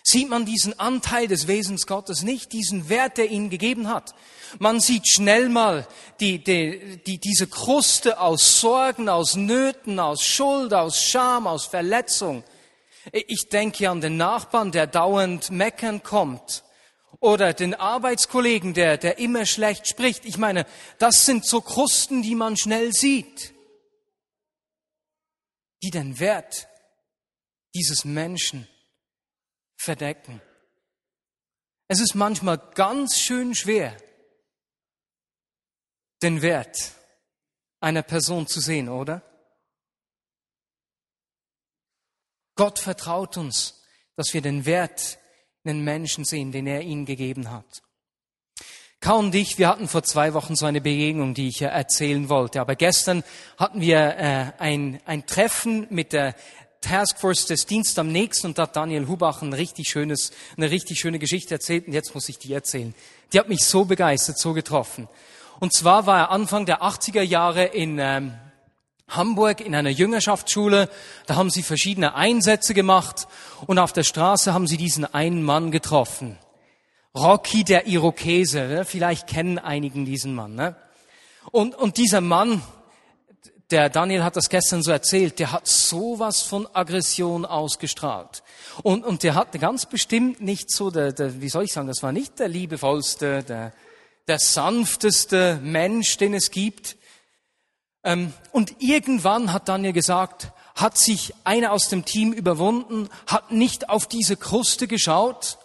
sieht 0.05 0.29
man 0.29 0.45
diesen 0.45 0.79
Anteil 0.79 1.27
des 1.27 1.49
Wesens 1.49 1.87
Gottes 1.87 2.23
nicht, 2.23 2.53
diesen 2.53 2.89
Wert, 2.89 3.19
der 3.19 3.31
ihnen 3.31 3.51
gegeben 3.51 3.89
hat. 3.89 4.15
Man 4.59 4.81
sieht 4.81 5.09
schnell 5.09 5.49
mal 5.49 5.87
die, 6.21 6.45
die, 6.45 7.01
die, 7.07 7.19
diese 7.19 7.47
Kruste 7.47 8.21
aus 8.21 8.61
Sorgen, 8.61 9.09
aus 9.09 9.35
Nöten, 9.35 9.99
aus 9.99 10.23
Schuld, 10.23 10.75
aus 10.75 11.03
Scham, 11.03 11.47
aus 11.47 11.67
Verletzung. 11.67 12.45
Ich 13.13 13.49
denke 13.49 13.89
an 13.89 14.01
den 14.01 14.17
Nachbarn, 14.17 14.73
der 14.73 14.87
dauernd 14.87 15.51
meckern 15.51 16.03
kommt 16.03 16.65
oder 17.21 17.53
den 17.53 17.75
Arbeitskollegen, 17.75 18.75
der, 18.75 18.97
der 18.97 19.19
immer 19.19 19.47
schlecht 19.47 19.89
spricht. 19.89 20.25
Ich 20.25 20.39
meine, 20.39 20.67
das 20.99 21.25
sind 21.27 21.45
so 21.47 21.61
Krusten, 21.61 22.23
die 22.23 22.35
man 22.35 22.57
schnell 22.57 22.93
sieht, 22.93 23.55
die 25.83 25.91
den 25.91 26.19
Wert 26.19 26.69
dieses 27.75 28.05
Menschen 28.05 28.69
verdecken. 29.77 30.41
Es 31.89 32.01
ist 32.01 32.15
manchmal 32.15 32.59
ganz 32.75 33.19
schön 33.19 33.55
schwer, 33.55 33.97
den 36.23 36.43
Wert 36.43 36.93
einer 37.81 38.03
Person 38.03 38.47
zu 38.47 38.61
sehen, 38.61 38.89
oder? 38.89 39.23
Gott 42.61 42.79
vertraut 42.79 43.39
uns, 43.39 43.81
dass 44.17 44.35
wir 44.35 44.43
den 44.43 44.67
Wert 44.67 45.17
einen 45.65 45.83
Menschen 45.83 46.27
sehen, 46.27 46.53
den 46.53 46.67
er 46.67 46.83
ihnen 46.83 47.07
gegeben 47.07 47.51
hat. 47.51 47.81
Kau 49.01 49.19
und 49.19 49.35
ich, 49.35 49.57
wir 49.57 49.67
hatten 49.67 49.89
vor 49.89 50.03
zwei 50.03 50.35
Wochen 50.35 50.57
so 50.57 50.67
eine 50.67 50.83
Begegnung, 50.83 51.33
die 51.33 51.49
ich 51.49 51.63
erzählen 51.63 52.29
wollte. 52.29 52.61
Aber 52.61 52.77
gestern 52.77 53.25
hatten 53.57 53.81
wir 53.81 53.97
äh, 53.97 54.53
ein, 54.59 55.01
ein 55.07 55.25
Treffen 55.25 55.87
mit 55.89 56.13
der 56.13 56.35
Taskforce 56.83 57.47
des 57.47 57.65
Dienst 57.65 57.99
am 57.99 58.13
nächsten 58.13 58.49
und 58.49 58.59
da 58.59 58.65
hat 58.65 58.77
Daniel 58.77 59.09
Hubach 59.09 59.41
ein 59.41 59.55
richtig 59.55 59.89
schönes, 59.89 60.31
eine 60.59 60.71
richtig 60.71 61.01
schöne 61.01 61.19
Geschichte 61.19 61.55
erzählt 61.55 61.87
und 61.87 61.95
jetzt 61.95 62.15
muss 62.15 62.29
ich 62.29 62.37
die 62.37 62.53
erzählen. 62.53 62.95
Die 63.33 63.39
hat 63.39 63.49
mich 63.49 63.65
so 63.65 63.87
begeistert, 63.87 64.39
so 64.39 64.53
getroffen. 64.53 65.09
Und 65.61 65.73
zwar 65.73 66.05
war 66.05 66.19
er 66.19 66.31
Anfang 66.31 66.67
der 66.67 66.83
80er 66.83 67.23
Jahre 67.23 67.65
in 67.65 67.99
ähm, 67.99 68.35
Hamburg 69.11 69.61
in 69.61 69.75
einer 69.75 69.91
Jüngerschaftsschule. 69.91 70.89
Da 71.27 71.37
haben 71.37 71.51
sie 71.51 71.63
verschiedene 71.63 72.15
Einsätze 72.15 72.75
gemacht 72.75 73.29
und 73.67 73.79
auf 73.79 73.93
der 73.93 74.05
Straße 74.05 74.53
haben 74.55 74.67
sie 74.67 74.77
diesen 74.77 75.05
einen 75.05 75.43
Mann 75.43 75.71
getroffen. 75.71 76.39
Rocky 77.15 77.65
der 77.65 77.87
Irokese. 77.87 78.61
Ne? 78.69 78.85
Vielleicht 78.85 79.27
kennen 79.27 79.59
einigen 79.59 80.05
diesen 80.05 80.35
Mann. 80.35 80.55
Ne? 80.55 80.77
Und, 81.51 81.75
und 81.75 81.97
dieser 81.97 82.21
Mann, 82.21 82.63
der 83.71 83.89
Daniel 83.89 84.25
hat 84.25 84.37
das 84.37 84.49
gestern 84.49 84.83
so 84.83 84.91
erzählt, 84.91 85.39
der 85.39 85.53
hat 85.53 85.67
sowas 85.67 86.43
von 86.43 86.69
Aggression 86.73 87.45
ausgestrahlt. 87.45 88.43
Und, 88.83 89.05
und 89.05 89.23
der 89.23 89.35
hatte 89.35 89.59
ganz 89.59 89.87
bestimmt 89.87 90.41
nicht 90.41 90.71
so, 90.71 90.91
der, 90.91 91.13
der, 91.13 91.41
wie 91.41 91.49
soll 91.49 91.65
ich 91.65 91.73
sagen, 91.73 91.89
das 91.89 92.03
war 92.03 92.13
nicht 92.13 92.39
der 92.39 92.49
liebevollste, 92.49 93.43
der, 93.43 93.73
der 94.27 94.39
sanfteste 94.39 95.61
Mensch, 95.63 96.17
den 96.17 96.35
es 96.35 96.51
gibt. 96.51 96.97
Ähm, 98.05 98.33
und 98.53 98.77
irgendwann 98.81 99.53
hat 99.53 99.69
Daniel 99.69 99.93
gesagt, 99.93 100.53
hat 100.75 100.97
sich 100.97 101.35
einer 101.45 101.73
aus 101.73 101.89
dem 101.89 102.05
Team 102.05 102.33
überwunden, 102.33 103.09
hat 103.27 103.51
nicht 103.51 103.89
auf 103.91 104.07
diese 104.07 104.37
Kruste 104.37 104.89
geschaut, 104.89 105.59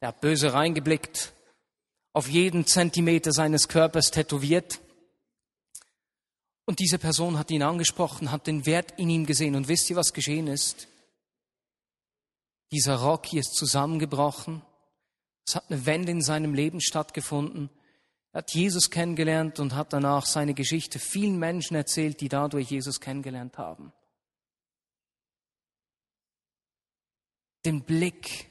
er 0.00 0.08
hat 0.08 0.20
böse 0.20 0.52
reingeblickt, 0.52 1.32
auf 2.12 2.28
jeden 2.28 2.66
Zentimeter 2.66 3.32
seines 3.32 3.68
Körpers 3.68 4.10
tätowiert. 4.10 4.80
Und 6.64 6.80
diese 6.80 6.98
Person 6.98 7.38
hat 7.38 7.50
ihn 7.50 7.62
angesprochen, 7.62 8.32
hat 8.32 8.46
den 8.46 8.66
Wert 8.66 8.98
in 8.98 9.10
ihm 9.10 9.26
gesehen. 9.26 9.54
Und 9.54 9.68
wisst 9.68 9.90
ihr, 9.90 9.96
was 9.96 10.12
geschehen 10.12 10.46
ist? 10.46 10.88
Dieser 12.72 12.96
Rock 12.96 13.26
hier 13.26 13.40
ist 13.40 13.54
zusammengebrochen. 13.54 14.62
Es 15.46 15.54
hat 15.54 15.64
eine 15.68 15.86
Wende 15.86 16.12
in 16.12 16.22
seinem 16.22 16.54
Leben 16.54 16.80
stattgefunden. 16.80 17.70
Er 18.32 18.38
hat 18.38 18.54
Jesus 18.54 18.90
kennengelernt 18.90 19.60
und 19.60 19.74
hat 19.74 19.92
danach 19.92 20.24
seine 20.24 20.54
Geschichte 20.54 20.98
vielen 20.98 21.38
Menschen 21.38 21.76
erzählt, 21.76 22.20
die 22.22 22.28
dadurch 22.28 22.70
Jesus 22.70 22.98
kennengelernt 23.00 23.58
haben. 23.58 23.92
Den 27.66 27.84
Blick 27.84 28.50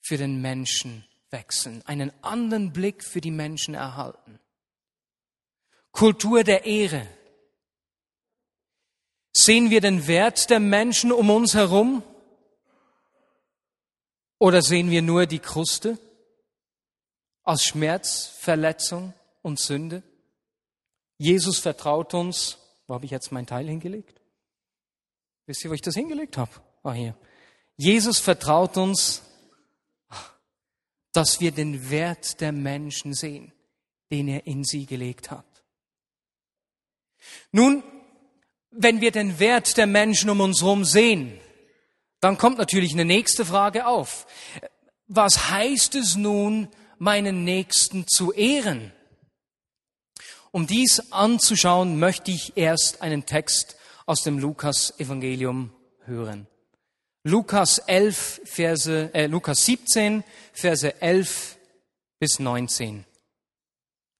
für 0.00 0.16
den 0.16 0.40
Menschen 0.40 1.04
wechseln, 1.30 1.82
einen 1.84 2.12
anderen 2.22 2.72
Blick 2.72 3.04
für 3.04 3.20
die 3.20 3.32
Menschen 3.32 3.74
erhalten. 3.74 4.38
Kultur 5.90 6.44
der 6.44 6.64
Ehre. 6.64 7.06
Sehen 9.32 9.70
wir 9.70 9.80
den 9.80 10.06
Wert 10.06 10.48
der 10.48 10.60
Menschen 10.60 11.12
um 11.12 11.28
uns 11.30 11.54
herum? 11.54 12.04
Oder 14.38 14.62
sehen 14.62 14.90
wir 14.90 15.02
nur 15.02 15.26
die 15.26 15.38
Kruste 15.40 15.98
aus 17.42 17.64
Schmerz, 17.64 18.26
Verletzung 18.38 19.14
und 19.42 19.58
Sünde? 19.58 20.02
Jesus 21.18 21.58
vertraut 21.58 22.14
uns. 22.14 22.58
Wo 22.86 22.94
habe 22.94 23.04
ich 23.04 23.10
jetzt 23.10 23.30
mein 23.32 23.46
Teil 23.46 23.66
hingelegt? 23.66 24.20
Wisst 25.46 25.64
ihr, 25.64 25.70
wo 25.70 25.74
ich 25.74 25.82
das 25.82 25.94
hingelegt 25.94 26.36
habe? 26.38 26.50
Ah, 26.82 26.92
hier. 26.92 27.16
Jesus 27.76 28.18
vertraut 28.18 28.76
uns, 28.76 29.22
dass 31.12 31.40
wir 31.40 31.50
den 31.50 31.90
Wert 31.90 32.40
der 32.40 32.52
Menschen 32.52 33.14
sehen, 33.14 33.52
den 34.10 34.28
er 34.28 34.46
in 34.46 34.64
sie 34.64 34.86
gelegt 34.86 35.30
hat. 35.30 35.46
Nun, 37.52 37.82
wenn 38.70 39.00
wir 39.00 39.10
den 39.10 39.38
Wert 39.38 39.76
der 39.76 39.86
Menschen 39.86 40.30
um 40.30 40.40
uns 40.40 40.60
herum 40.62 40.84
sehen, 40.84 41.40
dann 42.20 42.38
kommt 42.38 42.58
natürlich 42.58 42.92
eine 42.92 43.04
nächste 43.04 43.44
Frage 43.44 43.86
auf. 43.86 44.26
Was 45.08 45.50
heißt 45.50 45.94
es 45.96 46.16
nun, 46.16 46.68
meinen 47.00 47.44
Nächsten 47.44 48.06
zu 48.06 48.32
ehren? 48.32 48.92
Um 50.52 50.66
dies 50.66 51.12
anzuschauen, 51.12 51.98
möchte 51.98 52.30
ich 52.30 52.56
erst 52.56 53.02
einen 53.02 53.26
Text 53.26 53.76
aus 54.06 54.22
dem 54.22 54.38
Lukas 54.38 54.98
Evangelium 55.00 55.72
hören. 56.04 56.46
Lukas 57.24 57.78
11, 57.78 58.42
Verse, 58.44 59.10
äh, 59.14 59.26
Lukas 59.26 59.64
17, 59.64 60.24
Verse 60.52 61.00
11 61.00 61.56
bis 62.18 62.38
19. 62.38 63.04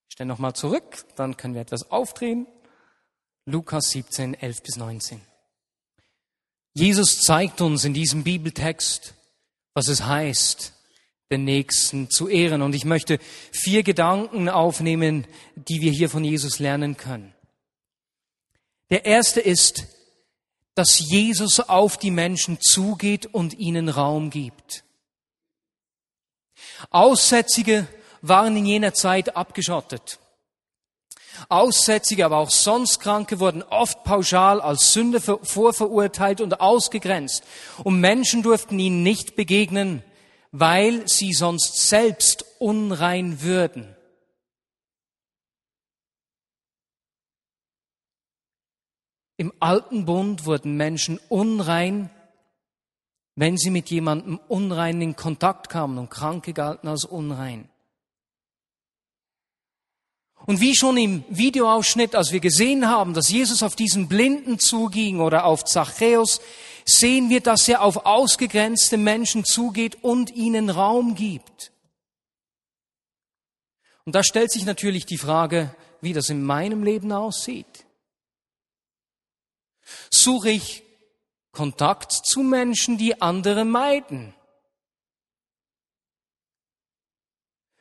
Ich 0.08 0.14
stelle 0.14 0.28
nochmal 0.28 0.54
zurück, 0.54 1.04
dann 1.16 1.36
können 1.36 1.54
wir 1.54 1.62
etwas 1.62 1.90
aufdrehen. 1.90 2.46
Lukas 3.46 3.90
17, 3.90 4.34
11 4.34 4.62
bis 4.62 4.76
19. 4.76 5.20
Jesus 6.72 7.20
zeigt 7.20 7.60
uns 7.60 7.84
in 7.84 7.94
diesem 7.94 8.22
Bibeltext, 8.22 9.14
was 9.74 9.88
es 9.88 10.04
heißt, 10.04 10.72
den 11.30 11.44
Nächsten 11.44 12.10
zu 12.10 12.28
ehren. 12.28 12.60
Und 12.60 12.74
ich 12.74 12.84
möchte 12.84 13.18
vier 13.52 13.82
Gedanken 13.82 14.48
aufnehmen, 14.48 15.26
die 15.54 15.80
wir 15.80 15.92
hier 15.92 16.10
von 16.10 16.24
Jesus 16.24 16.58
lernen 16.58 16.96
können. 16.96 17.32
Der 18.90 19.04
erste 19.04 19.40
ist, 19.40 19.84
dass 20.74 20.98
Jesus 20.98 21.60
auf 21.60 21.98
die 21.98 22.10
Menschen 22.10 22.58
zugeht 22.60 23.26
und 23.26 23.54
ihnen 23.54 23.88
Raum 23.88 24.30
gibt. 24.30 24.82
Aussätzige 26.90 27.86
waren 28.22 28.56
in 28.56 28.66
jener 28.66 28.92
Zeit 28.92 29.36
abgeschottet. 29.36 30.18
Aussätzige, 31.48 32.24
aber 32.24 32.38
auch 32.38 32.50
sonst 32.50 33.00
Kranke 33.00 33.38
wurden 33.38 33.62
oft 33.62 34.02
pauschal 34.02 34.60
als 34.60 34.92
Sünde 34.92 35.20
vorverurteilt 35.20 36.40
und 36.40 36.60
ausgegrenzt. 36.60 37.44
Und 37.84 38.00
Menschen 38.00 38.42
durften 38.42 38.78
ihnen 38.78 39.02
nicht 39.02 39.36
begegnen, 39.36 40.02
weil 40.52 41.08
sie 41.08 41.32
sonst 41.32 41.88
selbst 41.88 42.44
unrein 42.58 43.42
würden. 43.42 43.94
Im 49.36 49.52
alten 49.58 50.04
Bund 50.04 50.44
wurden 50.44 50.76
Menschen 50.76 51.18
unrein, 51.28 52.10
wenn 53.36 53.56
sie 53.56 53.70
mit 53.70 53.88
jemandem 53.88 54.38
unrein 54.48 55.00
in 55.00 55.16
Kontakt 55.16 55.70
kamen 55.70 55.96
und 55.96 56.10
Kranke 56.10 56.52
galten 56.52 56.88
als 56.88 57.04
unrein. 57.04 57.70
Und 60.46 60.60
wie 60.60 60.74
schon 60.74 60.96
im 60.96 61.24
Videoausschnitt, 61.28 62.14
als 62.14 62.32
wir 62.32 62.40
gesehen 62.40 62.88
haben, 62.88 63.14
dass 63.14 63.30
Jesus 63.30 63.62
auf 63.62 63.76
diesen 63.76 64.08
Blinden 64.08 64.58
zuging 64.58 65.20
oder 65.20 65.44
auf 65.44 65.64
Zachäus, 65.64 66.40
sehen 66.84 67.30
wir, 67.30 67.40
dass 67.40 67.68
er 67.68 67.82
auf 67.82 68.06
ausgegrenzte 68.06 68.96
Menschen 68.96 69.44
zugeht 69.44 70.02
und 70.02 70.30
ihnen 70.30 70.70
Raum 70.70 71.14
gibt. 71.14 71.72
Und 74.04 74.14
da 74.14 74.24
stellt 74.24 74.50
sich 74.50 74.64
natürlich 74.64 75.06
die 75.06 75.18
Frage, 75.18 75.74
wie 76.00 76.12
das 76.12 76.30
in 76.30 76.42
meinem 76.42 76.82
Leben 76.82 77.12
aussieht. 77.12 77.86
Suche 80.10 80.50
ich 80.50 80.82
Kontakt 81.52 82.12
zu 82.12 82.42
Menschen, 82.42 82.98
die 82.98 83.20
andere 83.20 83.64
meiden? 83.64 84.34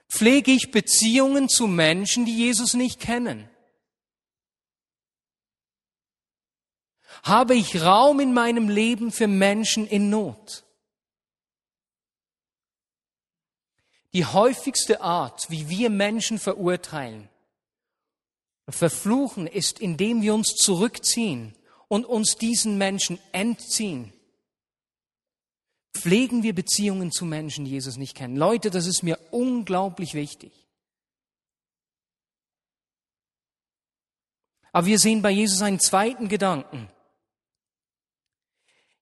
Pflege 0.10 0.52
ich 0.52 0.72
Beziehungen 0.72 1.50
zu 1.50 1.68
Menschen, 1.68 2.26
die 2.26 2.36
Jesus 2.36 2.74
nicht 2.74 3.00
kennen? 3.00 3.49
Habe 7.24 7.56
ich 7.56 7.82
Raum 7.82 8.20
in 8.20 8.34
meinem 8.34 8.70
Leben 8.70 9.12
für 9.12 9.28
Menschen 9.28 9.88
in 9.88 10.10
Not? 10.10 10.64
Die 14.14 14.26
häufigste 14.26 15.02
Art, 15.02 15.50
wie 15.50 15.70
wir 15.70 15.90
Menschen 15.90 16.40
verurteilen, 16.40 17.30
verfluchen, 18.68 19.48
ist, 19.48 19.80
indem 19.80 20.22
wir 20.22 20.34
uns 20.34 20.56
zurückziehen 20.56 21.56
und 21.88 22.06
uns 22.06 22.36
diesen 22.36 22.78
Menschen 22.78 23.20
entziehen 23.32 24.14
Pflegen 25.94 26.44
wir 26.44 26.54
Beziehungen 26.54 27.12
zu 27.12 27.26
Menschen, 27.26 27.66
die 27.66 27.72
Jesus 27.72 27.98
nicht 27.98 28.16
kennen. 28.16 28.38
Leute, 28.38 28.70
das 28.70 28.86
ist 28.86 29.04
mir 29.04 29.20
unglaublich 29.32 30.14
wichtig. 30.14 30.54
Aber 34.72 34.86
wir 34.86 35.00
sehen 35.00 35.22
bei 35.22 35.32
Jesus 35.32 35.62
einen 35.62 35.80
zweiten 35.80 36.30
Gedanken. 36.30 36.90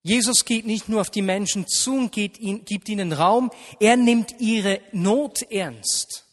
Jesus 0.08 0.46
geht 0.46 0.66
nicht 0.66 0.88
nur 0.88 1.02
auf 1.02 1.10
die 1.10 1.22
Menschen 1.22 1.68
zu 1.68 1.96
und 1.96 2.14
geht, 2.14 2.40
gibt 2.66 2.88
ihnen 2.88 3.12
Raum, 3.12 3.52
er 3.82 3.98
nimmt 3.98 4.40
ihre 4.40 4.80
Not 4.94 5.42
ernst. 5.52 6.26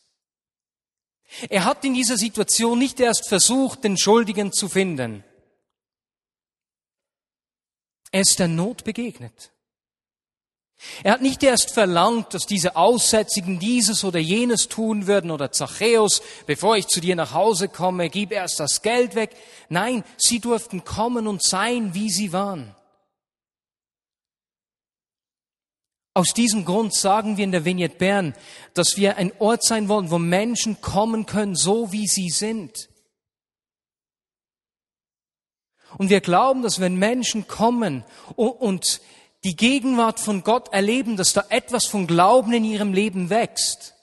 Er 1.49 1.65
hat 1.65 1.85
in 1.85 1.95
dieser 1.95 2.17
Situation 2.17 2.79
nicht 2.79 3.01
erst 3.01 3.29
versucht, 3.29 3.83
den 3.83 3.99
Schuldigen 3.99 4.53
zu 4.53 4.69
finden. 4.69 5.25
Er 8.13 8.21
ist 8.21 8.39
der 8.39 8.47
Not 8.47 8.85
begegnet. 8.85 9.51
Er 11.03 11.15
hat 11.15 11.23
nicht 11.23 11.43
erst 11.43 11.73
verlangt, 11.73 12.33
dass 12.33 12.47
diese 12.47 12.77
Aussätzigen 12.77 13.59
dieses 13.59 14.05
oder 14.05 14.21
jenes 14.21 14.69
tun 14.69 15.09
würden 15.09 15.33
oder 15.33 15.51
Zachäus, 15.51 16.23
bevor 16.47 16.77
ich 16.77 16.87
zu 16.87 17.01
dir 17.01 17.17
nach 17.17 17.33
Hause 17.33 17.69
komme, 17.69 18.09
gib 18.09 18.31
erst 18.31 18.61
das 18.61 18.83
Geld 18.83 19.17
weg. 19.17 19.35
Nein, 19.69 20.05
sie 20.17 20.39
durften 20.39 20.85
kommen 20.85 21.27
und 21.27 21.43
sein, 21.43 21.93
wie 21.95 22.11
sie 22.11 22.33
waren. 22.33 22.77
Aus 26.16 26.33
diesem 26.33 26.64
Grund 26.64 26.94
sagen 26.94 27.37
wir 27.37 27.44
in 27.44 27.50
der 27.50 27.64
Vignette 27.64 27.96
Bern, 27.96 28.35
dass 28.72 28.96
wir 28.96 29.16
ein 29.16 29.33
Ort 29.40 29.64
sein 29.64 29.88
wollen, 29.88 30.12
wo 30.12 30.18
Menschen 30.18 30.81
kommen 30.81 31.27
können, 31.27 31.57
so 31.57 31.90
wie 31.90 32.07
sie 32.07 32.31
sind. 32.31 32.88
Und 35.98 36.11
wir 36.11 36.20
glauben, 36.20 36.62
dass 36.62 36.81
wenn 36.81 36.96
Menschen 36.96 37.48
kommen 37.48 38.05
und 38.37 39.00
die 39.42 39.57
Gegenwart 39.57 40.20
von 40.20 40.42
Gott 40.42 40.72
erleben, 40.72 41.16
dass 41.16 41.33
da 41.33 41.44
etwas 41.48 41.87
von 41.87 42.07
Glauben 42.07 42.53
in 42.53 42.64
ihrem 42.64 42.92
Leben 42.92 43.29
wächst. 43.29 43.94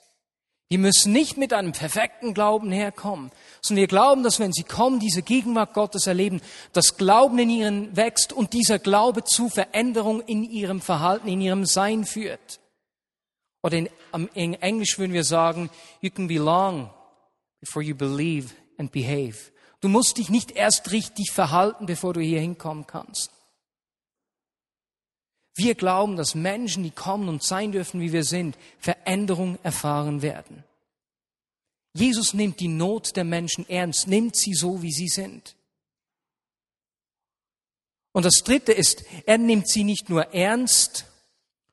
Die 0.72 0.78
müssen 0.78 1.12
nicht 1.12 1.36
mit 1.36 1.52
einem 1.52 1.72
perfekten 1.72 2.32
Glauben 2.32 2.72
herkommen, 2.72 3.30
sondern 3.60 3.82
wir 3.82 3.88
glauben, 3.88 4.22
dass 4.22 4.40
wenn 4.40 4.54
sie 4.54 4.62
kommen, 4.62 5.00
diese 5.00 5.20
Gegenwart 5.20 5.74
Gottes 5.74 6.06
erleben, 6.06 6.40
dass 6.72 6.96
Glauben 6.96 7.38
in 7.40 7.50
ihnen 7.50 7.94
wächst 7.94 8.32
und 8.32 8.54
dieser 8.54 8.78
Glaube 8.78 9.22
zu 9.22 9.50
Veränderung 9.50 10.22
in 10.22 10.42
ihrem 10.42 10.80
Verhalten, 10.80 11.28
in 11.28 11.42
ihrem 11.42 11.66
Sein 11.66 12.06
führt. 12.06 12.58
Oder 13.62 13.76
in, 13.76 13.88
in 14.32 14.54
Englisch 14.54 14.98
würden 14.98 15.12
wir 15.12 15.24
sagen, 15.24 15.68
you 16.00 16.08
can 16.08 16.26
belong 16.26 16.88
before 17.60 17.84
you 17.84 17.94
believe 17.94 18.54
and 18.78 18.90
behave. 18.92 19.52
Du 19.82 19.90
musst 19.90 20.16
dich 20.16 20.30
nicht 20.30 20.52
erst 20.52 20.90
richtig 20.90 21.32
verhalten, 21.32 21.84
bevor 21.84 22.14
du 22.14 22.22
hier 22.22 22.40
hinkommen 22.40 22.86
kannst. 22.86 23.30
Wir 25.54 25.74
glauben, 25.74 26.16
dass 26.16 26.34
Menschen, 26.34 26.82
die 26.82 26.90
kommen 26.90 27.28
und 27.28 27.42
sein 27.42 27.72
dürfen, 27.72 28.00
wie 28.00 28.12
wir 28.12 28.24
sind, 28.24 28.56
Veränderung 28.78 29.58
erfahren 29.62 30.22
werden. 30.22 30.64
Jesus 31.94 32.32
nimmt 32.32 32.60
die 32.60 32.68
Not 32.68 33.16
der 33.16 33.24
Menschen 33.24 33.68
ernst, 33.68 34.06
nimmt 34.06 34.36
sie 34.36 34.54
so, 34.54 34.82
wie 34.82 34.92
sie 34.92 35.08
sind. 35.08 35.56
Und 38.12 38.24
das 38.24 38.42
Dritte 38.44 38.72
ist, 38.72 39.04
er 39.26 39.38
nimmt 39.38 39.68
sie 39.68 39.84
nicht 39.84 40.08
nur 40.08 40.34
ernst, 40.34 41.06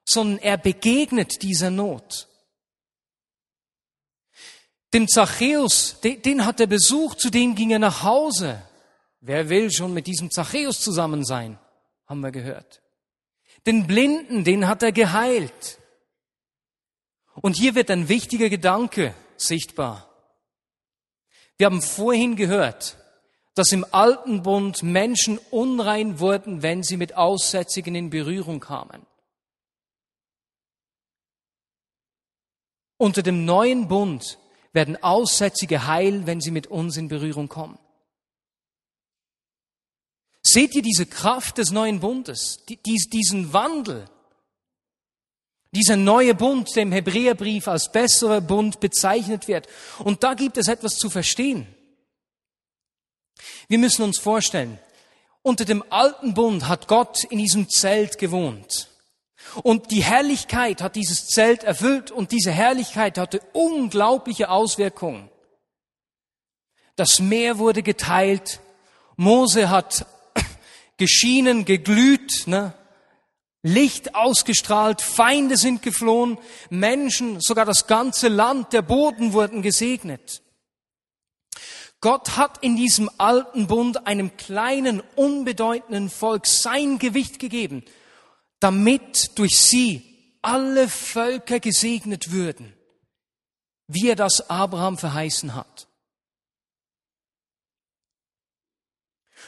sondern 0.05 0.39
er 0.39 0.57
begegnet 0.57 1.41
dieser 1.41 1.69
Not. 1.69 2.27
Dem 4.93 5.07
Zachäus, 5.07 5.99
den, 6.01 6.21
den 6.21 6.45
hat 6.45 6.59
er 6.59 6.67
besucht, 6.67 7.19
zu 7.19 7.29
dem 7.29 7.55
ging 7.55 7.71
er 7.71 7.79
nach 7.79 8.03
Hause. 8.03 8.61
Wer 9.21 9.49
will 9.49 9.71
schon 9.71 9.93
mit 9.93 10.07
diesem 10.07 10.31
Zachäus 10.31 10.81
zusammen 10.81 11.23
sein? 11.23 11.59
Haben 12.07 12.21
wir 12.21 12.31
gehört. 12.31 12.81
Den 13.65 13.87
Blinden, 13.87 14.43
den 14.43 14.67
hat 14.67 14.83
er 14.83 14.91
geheilt. 14.91 15.79
Und 17.35 17.55
hier 17.55 17.75
wird 17.75 17.91
ein 17.91 18.09
wichtiger 18.09 18.49
Gedanke 18.49 19.13
sichtbar. 19.37 20.09
Wir 21.57 21.65
haben 21.65 21.81
vorhin 21.81 22.35
gehört, 22.35 22.97
dass 23.55 23.71
im 23.71 23.85
alten 23.91 24.43
Bund 24.43 24.83
Menschen 24.83 25.37
unrein 25.51 26.19
wurden, 26.19 26.61
wenn 26.61 26.83
sie 26.83 26.97
mit 26.97 27.15
Aussätzigen 27.15 27.95
in 27.95 28.09
Berührung 28.09 28.59
kamen. 28.59 29.05
Unter 32.97 33.21
dem 33.21 33.45
neuen 33.45 33.87
Bund 33.87 34.39
werden 34.73 35.01
Aussätzige 35.01 35.87
heil, 35.87 36.25
wenn 36.25 36.41
sie 36.41 36.51
mit 36.51 36.67
uns 36.67 36.97
in 36.97 37.07
Berührung 37.07 37.47
kommen. 37.47 37.79
Seht 40.51 40.73
ihr 40.73 40.81
diese 40.81 41.05
Kraft 41.05 41.59
des 41.59 41.69
neuen 41.69 41.99
Bundes, 41.99 42.63
diesen 42.67 43.53
Wandel? 43.53 44.09
Dieser 45.71 45.95
neue 45.95 46.33
Bund, 46.33 46.75
der 46.75 46.83
im 46.83 46.91
Hebräerbrief 46.91 47.67
als 47.67 47.91
besserer 47.91 48.41
Bund 48.41 48.79
bezeichnet 48.79 49.47
wird. 49.47 49.67
Und 49.99 50.23
da 50.23 50.33
gibt 50.33 50.57
es 50.57 50.67
etwas 50.67 50.95
zu 50.95 51.11
verstehen. 51.11 51.67
Wir 53.67 53.77
müssen 53.77 54.01
uns 54.01 54.17
vorstellen, 54.17 54.79
unter 55.43 55.65
dem 55.65 55.83
alten 55.91 56.33
Bund 56.33 56.67
hat 56.67 56.87
Gott 56.87 57.25
in 57.25 57.37
diesem 57.37 57.69
Zelt 57.69 58.17
gewohnt. 58.17 58.89
Und 59.61 59.91
die 59.91 60.03
Herrlichkeit 60.03 60.81
hat 60.81 60.95
dieses 60.95 61.27
Zelt 61.27 61.63
erfüllt 61.63 62.09
und 62.09 62.31
diese 62.31 62.51
Herrlichkeit 62.51 63.19
hatte 63.19 63.41
unglaubliche 63.53 64.49
Auswirkungen. 64.49 65.29
Das 66.95 67.19
Meer 67.19 67.59
wurde 67.59 67.83
geteilt, 67.83 68.59
Mose 69.15 69.69
hat 69.69 70.07
geschienen, 70.99 71.65
geglüht, 71.65 72.45
ne? 72.45 72.73
Licht 73.61 74.15
ausgestrahlt, 74.15 75.01
Feinde 75.01 75.57
sind 75.57 75.81
geflohen, 75.81 76.37
Menschen, 76.69 77.41
sogar 77.41 77.65
das 77.65 77.87
ganze 77.87 78.29
Land, 78.29 78.71
der 78.71 78.81
Boden 78.81 79.33
wurden 79.33 79.61
gesegnet. 79.61 80.41
Gott 82.01 82.37
hat 82.37 82.63
in 82.63 82.77
diesem 82.77 83.09
alten 83.17 83.67
Bund 83.67 84.07
einem 84.07 84.37
kleinen, 84.37 85.01
unbedeutenden 85.17 86.09
Volk 86.09 86.47
sein 86.47 86.99
Gewicht 86.99 87.39
gegeben, 87.39 87.83
damit 88.61 89.37
durch 89.37 89.59
sie 89.59 90.37
alle 90.41 90.87
Völker 90.87 91.59
gesegnet 91.59 92.31
würden, 92.31 92.73
wie 93.87 94.07
er 94.07 94.15
das 94.15 94.49
Abraham 94.49 94.97
verheißen 94.97 95.55
hat. 95.55 95.87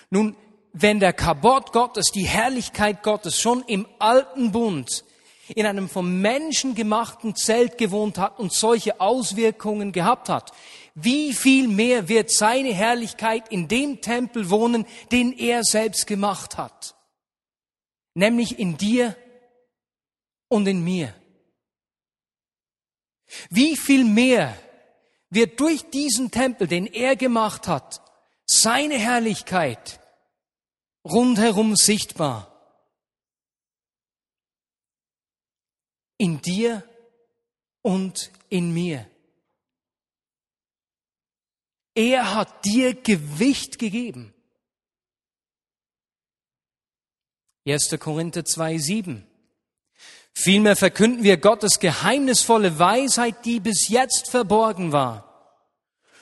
Nun, 0.10 0.36
wenn 0.74 1.00
der 1.00 1.14
Kabot 1.14 1.74
Gottes, 1.74 2.12
die 2.14 2.24
Herrlichkeit 2.24 3.04
Gottes 3.04 3.40
schon 3.40 3.64
im 3.68 3.88
alten 4.00 4.52
Bund 4.52 5.04
in 5.56 5.66
einem 5.66 5.90
vom 5.90 6.22
Menschen 6.22 6.76
gemachten 6.76 7.36
Zelt 7.36 7.78
gewohnt 7.78 8.18
hat 8.18 8.40
und 8.40 8.54
solche 8.54 9.02
Auswirkungen 9.02 9.92
gehabt 9.92 10.30
hat, 10.30 10.52
wie 10.96 11.34
viel 11.34 11.68
mehr 11.68 12.10
wird 12.10 12.32
seine 12.32 12.74
Herrlichkeit 12.74 13.50
in 13.50 13.68
dem 13.68 14.02
Tempel 14.02 14.50
wohnen, 14.50 14.86
den 15.12 15.38
er 15.38 15.64
selbst 15.64 16.08
gemacht 16.08 16.58
hat, 16.58 16.96
nämlich 18.14 18.60
in 18.60 18.78
dir 18.78 19.16
und 20.48 20.68
in 20.68 20.84
mir. 20.84 21.14
Wie 23.50 23.78
viel 23.78 24.04
mehr 24.04 24.58
wird 25.30 25.60
durch 25.60 25.90
diesen 25.90 26.32
Tempel, 26.32 26.68
den 26.68 26.86
er 26.88 27.16
gemacht 27.16 27.68
hat, 27.68 28.02
seine 28.46 28.98
Herrlichkeit 28.98 30.01
rundherum 31.04 31.76
sichtbar. 31.76 32.48
In 36.18 36.42
dir 36.42 36.84
und 37.82 38.32
in 38.50 38.74
mir. 38.74 39.10
Er 41.96 42.36
hat 42.36 42.66
dir 42.66 42.94
Gewicht 42.94 43.80
gegeben. 43.80 44.34
1. 47.66 47.96
Korinther 48.00 48.46
2, 48.46 48.78
7. 48.78 49.28
Vielmehr 50.34 50.76
verkünden 50.76 51.24
wir 51.24 51.38
Gottes 51.38 51.80
geheimnisvolle 51.80 52.80
Weisheit, 52.80 53.46
die 53.46 53.60
bis 53.60 53.90
jetzt 53.90 54.30
verborgen 54.30 54.92
war. 54.92 55.31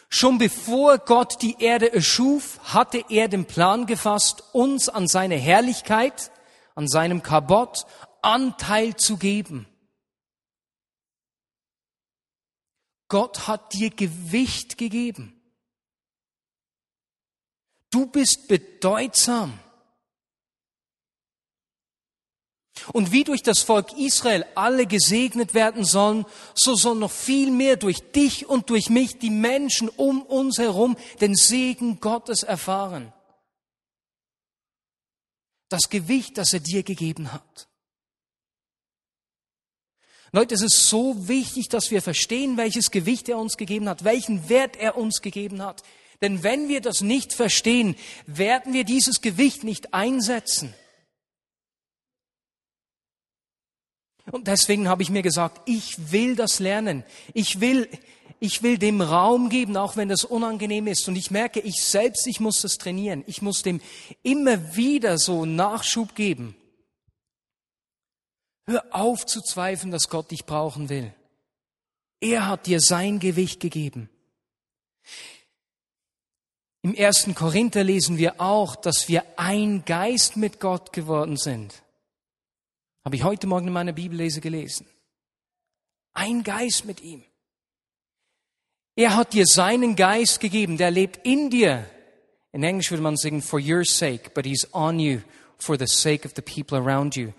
Schon 0.09 0.39
bevor 0.39 0.97
Gott 0.97 1.41
die 1.41 1.57
Erde 1.59 1.93
erschuf, 1.93 2.59
hatte 2.73 3.05
er 3.09 3.27
den 3.27 3.45
Plan 3.45 3.85
gefasst, 3.85 4.43
uns 4.53 4.89
an 4.89 5.07
seine 5.07 5.35
Herrlichkeit, 5.35 6.31
an 6.75 6.87
seinem 6.87 7.21
Kabot 7.21 7.85
Anteil 8.21 8.95
zu 8.95 9.17
geben. 9.17 9.67
Gott 13.07 13.47
hat 13.47 13.73
dir 13.73 13.89
Gewicht 13.91 14.77
gegeben. 14.77 15.35
Du 17.91 18.05
bist 18.05 18.47
bedeutsam. 18.47 19.59
Und 22.93 23.11
wie 23.11 23.23
durch 23.23 23.43
das 23.43 23.59
Volk 23.59 23.97
Israel 23.97 24.45
alle 24.55 24.85
gesegnet 24.85 25.53
werden 25.53 25.83
sollen, 25.83 26.25
so 26.53 26.75
soll 26.75 26.95
noch 26.95 27.11
viel 27.11 27.51
mehr 27.51 27.77
durch 27.77 28.11
dich 28.11 28.47
und 28.47 28.69
durch 28.69 28.89
mich 28.89 29.19
die 29.19 29.29
Menschen 29.29 29.89
um 29.89 30.21
uns 30.21 30.57
herum 30.57 30.97
den 31.21 31.35
Segen 31.35 31.99
Gottes 31.99 32.43
erfahren. 32.43 33.13
Das 35.69 35.89
Gewicht, 35.89 36.37
das 36.37 36.53
er 36.53 36.59
dir 36.61 36.83
gegeben 36.83 37.31
hat. 37.31 37.69
Leute, 40.31 40.53
es 40.53 40.61
ist 40.61 40.87
so 40.87 41.27
wichtig, 41.27 41.69
dass 41.69 41.89
wir 41.89 42.01
verstehen, 42.01 42.57
welches 42.57 42.91
Gewicht 42.91 43.29
er 43.29 43.39
uns 43.39 43.57
gegeben 43.57 43.89
hat, 43.89 44.03
welchen 44.03 44.47
Wert 44.49 44.75
er 44.75 44.95
uns 44.95 45.21
gegeben 45.21 45.63
hat. 45.63 45.81
Denn 46.21 46.43
wenn 46.43 46.67
wir 46.67 46.81
das 46.81 47.01
nicht 47.01 47.33
verstehen, 47.33 47.95
werden 48.25 48.73
wir 48.73 48.83
dieses 48.83 49.21
Gewicht 49.21 49.63
nicht 49.63 49.93
einsetzen. 49.93 50.73
Und 54.31 54.47
deswegen 54.47 54.87
habe 54.87 55.01
ich 55.01 55.09
mir 55.09 55.21
gesagt, 55.21 55.61
ich 55.65 56.11
will 56.11 56.35
das 56.35 56.59
lernen. 56.59 57.03
Ich 57.33 57.59
will, 57.59 57.87
ich 58.39 58.63
will 58.63 58.77
dem 58.77 59.01
Raum 59.01 59.49
geben, 59.49 59.75
auch 59.77 59.97
wenn 59.97 60.09
das 60.09 60.23
unangenehm 60.23 60.87
ist. 60.87 61.07
Und 61.07 61.15
ich 61.15 61.31
merke, 61.31 61.59
ich 61.59 61.83
selbst, 61.83 62.27
ich 62.27 62.39
muss 62.39 62.61
das 62.61 62.77
trainieren. 62.77 63.23
Ich 63.27 63.41
muss 63.41 63.63
dem 63.63 63.81
immer 64.23 64.75
wieder 64.75 65.17
so 65.17 65.45
Nachschub 65.45 66.15
geben. 66.15 66.55
Hör 68.67 68.85
auf 68.91 69.25
zu 69.25 69.41
zweifeln, 69.41 69.91
dass 69.91 70.09
Gott 70.09 70.31
dich 70.31 70.45
brauchen 70.45 70.89
will. 70.89 71.13
Er 72.21 72.47
hat 72.47 72.67
dir 72.67 72.79
sein 72.79 73.19
Gewicht 73.19 73.59
gegeben. 73.59 74.09
Im 76.81 76.93
ersten 76.93 77.35
Korinther 77.35 77.83
lesen 77.83 78.17
wir 78.17 78.39
auch, 78.39 78.75
dass 78.75 79.09
wir 79.09 79.23
ein 79.37 79.83
Geist 79.85 80.37
mit 80.37 80.59
Gott 80.59 80.93
geworden 80.93 81.35
sind. 81.35 81.81
Habe 83.09 83.15
ich 83.15 83.23
heute 83.23 83.47
Morgen 83.47 83.65
in 83.65 83.73
meiner 83.73 83.91
Bibellese 83.91 84.39
gelesen. 84.39 84.85
Ein 86.13 86.43
Geist 86.43 86.85
mit 86.85 87.01
ihm. 87.01 87.23
Er 88.95 89.15
hat 89.15 89.33
dir 89.33 89.47
seinen 89.47 89.95
Geist 89.95 90.39
gegeben, 90.39 90.77
der 90.77 90.91
lebt 90.91 91.25
in 91.25 91.49
dir. 91.49 91.89
In 92.51 92.61
Englisch 92.61 92.91
würde 92.91 93.01
man 93.01 93.17
sagen, 93.17 93.41
for 93.41 93.59
your 93.59 93.83
sake, 93.83 94.29
but 94.35 94.45
he's 94.45 94.71
on 94.75 94.99
you 94.99 95.21
for 95.57 95.75
the 95.75 95.87
sake 95.87 96.23
of 96.23 96.33
the 96.35 96.43
people 96.43 96.77
around 96.77 97.15
you. 97.15 97.33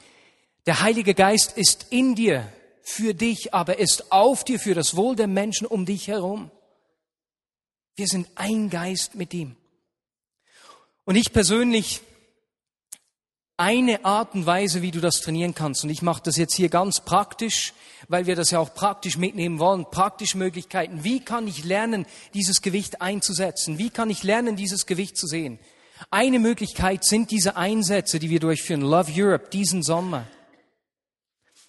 Der 0.66 0.80
Heilige 0.80 1.14
Geist 1.14 1.56
ist 1.56 1.86
in 1.90 2.16
dir, 2.16 2.52
für 2.82 3.14
dich, 3.14 3.54
aber 3.54 3.78
ist 3.78 4.10
auf 4.10 4.42
dir, 4.42 4.58
für 4.58 4.74
das 4.74 4.96
Wohl 4.96 5.14
der 5.14 5.28
Menschen 5.28 5.68
um 5.68 5.86
dich 5.86 6.08
herum. 6.08 6.50
Wir 7.94 8.08
sind 8.08 8.26
ein 8.34 8.70
Geist 8.70 9.14
mit 9.14 9.32
ihm. 9.34 9.54
Und 11.04 11.14
ich 11.14 11.32
persönlich 11.32 12.00
eine 13.60 14.06
Art 14.06 14.34
und 14.34 14.46
Weise, 14.46 14.80
wie 14.80 14.90
du 14.90 15.00
das 15.00 15.20
trainieren 15.20 15.54
kannst. 15.54 15.84
Und 15.84 15.90
ich 15.90 16.00
mache 16.00 16.22
das 16.24 16.38
jetzt 16.38 16.54
hier 16.54 16.70
ganz 16.70 17.02
praktisch, 17.02 17.74
weil 18.08 18.24
wir 18.24 18.34
das 18.34 18.50
ja 18.50 18.58
auch 18.58 18.72
praktisch 18.72 19.18
mitnehmen 19.18 19.58
wollen. 19.58 19.84
Praktische 19.90 20.38
Möglichkeiten. 20.38 21.04
Wie 21.04 21.20
kann 21.20 21.46
ich 21.46 21.62
lernen, 21.62 22.06
dieses 22.32 22.62
Gewicht 22.62 23.02
einzusetzen? 23.02 23.76
Wie 23.76 23.90
kann 23.90 24.08
ich 24.08 24.22
lernen, 24.22 24.56
dieses 24.56 24.86
Gewicht 24.86 25.18
zu 25.18 25.26
sehen? 25.26 25.58
Eine 26.10 26.38
Möglichkeit 26.38 27.04
sind 27.04 27.30
diese 27.30 27.56
Einsätze, 27.56 28.18
die 28.18 28.30
wir 28.30 28.40
durchführen. 28.40 28.80
Love 28.80 29.12
Europe 29.14 29.50
diesen 29.52 29.82
Sommer. 29.82 30.26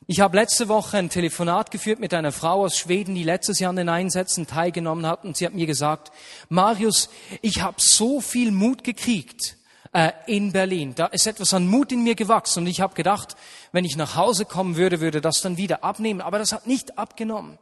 Ich 0.08 0.22
habe 0.22 0.38
letzte 0.38 0.70
Woche 0.70 0.98
ein 0.98 1.10
Telefonat 1.10 1.72
geführt 1.72 2.00
mit 2.00 2.14
einer 2.14 2.32
Frau 2.32 2.64
aus 2.64 2.78
Schweden, 2.78 3.16
die 3.16 3.24
letztes 3.24 3.60
Jahr 3.60 3.72
an 3.72 3.76
den 3.76 3.90
Einsätzen 3.90 4.48
teilgenommen 4.48 5.06
hat, 5.06 5.26
und 5.26 5.36
sie 5.36 5.46
hat 5.46 5.54
mir 5.54 5.68
gesagt, 5.68 6.12
Marius, 6.48 7.10
ich 7.42 7.62
habe 7.62 7.82
so 7.82 8.22
viel 8.22 8.52
Mut 8.52 8.86
gekriegt 8.86 9.58
äh, 9.94 10.12
in 10.28 10.52
Berlin. 10.52 10.96
Da 10.96 11.08
ist 11.08 11.28
etwas 11.28 11.54
an 11.54 11.68
Mut 11.68 11.92
in 11.92 12.04
mir 12.04 12.16
gewachsen 12.16 12.64
und 12.64 12.68
ich 12.68 12.82
habe 12.82 12.94
gedacht, 12.94 13.36
wenn 13.72 13.86
ich 13.86 13.98
nach 13.98 14.16
Hause 14.16 14.46
kommen 14.46 14.76
würde, 14.76 15.02
würde 15.02 15.22
das 15.22 15.42
dann 15.42 15.58
wieder 15.58 15.84
abnehmen. 15.84 16.22
Aber 16.22 16.40
das 16.40 16.52
hat 16.52 16.68
nicht 16.68 16.98
abgenommen. 16.98 17.58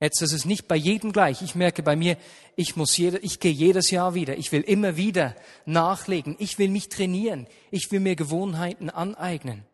Jetzt 0.00 0.20
ist 0.20 0.32
es 0.32 0.44
nicht 0.44 0.66
bei 0.66 0.74
jedem 0.74 1.12
gleich. 1.12 1.42
Ich 1.42 1.54
merke 1.54 1.84
bei 1.84 1.94
mir, 1.94 2.16
ich 2.56 2.74
muss 2.74 2.96
jeder, 2.96 3.22
ich 3.22 3.38
gehe 3.38 3.52
jedes 3.52 3.92
Jahr 3.92 4.14
wieder. 4.14 4.36
Ich 4.36 4.50
will 4.50 4.62
immer 4.62 4.96
wieder 4.96 5.36
nachlegen. 5.64 6.34
Ich 6.40 6.58
will 6.58 6.70
mich 6.70 6.88
trainieren. 6.88 7.46
Ich 7.70 7.92
will 7.92 8.00
mir 8.00 8.16
Gewohnheiten 8.16 8.90
aneignen. 8.90 9.64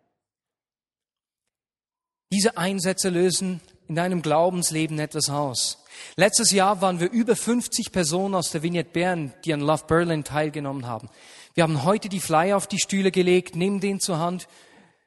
Diese 2.31 2.59
Einsätze 2.59 3.09
lösen 3.09 3.63
in 3.89 3.95
deinem 3.95 4.23
Glaubensleben 4.23 4.99
etwas 4.99 5.31
aus. 5.31 5.85
Letztes 6.17 6.53
Jahr 6.53 6.81
waren 6.81 7.01
wir 7.01 7.11
über 7.11 7.35
50 7.35 7.91
Personen 7.91 8.35
aus 8.35 8.51
der 8.51 8.63
Vignette 8.63 8.91
Bern, 8.91 9.33
die 9.45 9.53
an 9.53 9.61
Love 9.61 9.85
Berlin 9.87 10.25
teilgenommen 10.25 10.87
haben. 10.87 11.09
Wir 11.55 11.65
haben 11.65 11.85
heute 11.85 12.09
die 12.09 12.21
Flyer 12.21 12.57
auf 12.57 12.67
die 12.67 12.79
Stühle 12.79 13.11
gelegt, 13.11 13.57
nimm 13.57 13.81
den 13.81 13.99
zur 13.99 14.19
Hand. 14.19 14.47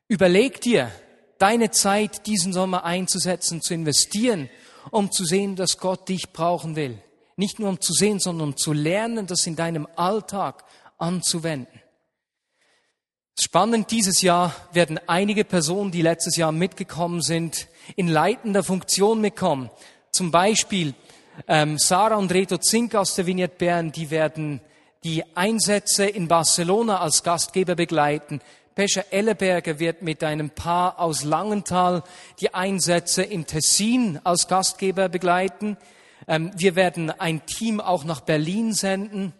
Überleg 0.07 0.61
dir, 0.61 0.91
deine 1.37 1.71
Zeit 1.71 2.27
diesen 2.27 2.53
Sommer 2.53 2.83
einzusetzen, 2.83 3.61
zu 3.61 3.73
investieren, 3.73 4.49
um 4.89 5.11
zu 5.11 5.25
sehen, 5.25 5.55
dass 5.55 5.77
Gott 5.77 6.09
dich 6.09 6.33
brauchen 6.33 6.75
will. 6.75 7.01
Nicht 7.35 7.59
nur 7.59 7.69
um 7.69 7.79
zu 7.79 7.93
sehen, 7.93 8.19
sondern 8.19 8.49
um 8.49 8.57
zu 8.57 8.73
lernen, 8.73 9.27
das 9.27 9.47
in 9.47 9.55
deinem 9.55 9.87
Alltag 9.95 10.65
anzuwenden. 10.97 11.80
Spannend, 13.43 13.89
dieses 13.89 14.21
Jahr 14.21 14.55
werden 14.71 14.99
einige 15.07 15.43
Personen, 15.43 15.89
die 15.89 16.03
letztes 16.03 16.37
Jahr 16.37 16.51
mitgekommen 16.51 17.23
sind, 17.23 17.69
in 17.95 18.07
leitender 18.07 18.63
Funktion 18.63 19.19
mitkommen. 19.19 19.71
Zum 20.11 20.29
Beispiel 20.29 20.93
ähm, 21.47 21.79
Sarah 21.79 22.17
und 22.17 22.31
Reto 22.31 22.57
Zink 22.57 22.93
aus 22.93 23.15
der 23.15 23.25
Vignette 23.25 23.55
Bern, 23.57 23.91
die 23.91 24.11
werden 24.11 24.61
die 25.03 25.23
Einsätze 25.35 26.05
in 26.05 26.27
Barcelona 26.27 26.99
als 26.99 27.23
Gastgeber 27.23 27.73
begleiten. 27.73 28.41
Pescha 28.75 29.01
Elleberger 29.09 29.79
wird 29.79 30.03
mit 30.03 30.23
einem 30.23 30.51
Paar 30.51 30.99
aus 30.99 31.23
Langenthal 31.23 32.03
die 32.41 32.53
Einsätze 32.53 33.23
in 33.23 33.47
Tessin 33.47 34.19
als 34.23 34.47
Gastgeber 34.49 35.09
begleiten. 35.09 35.77
Ähm, 36.27 36.51
wir 36.55 36.75
werden 36.75 37.09
ein 37.09 37.43
Team 37.47 37.81
auch 37.81 38.03
nach 38.03 38.21
Berlin 38.21 38.75
senden. 38.75 39.33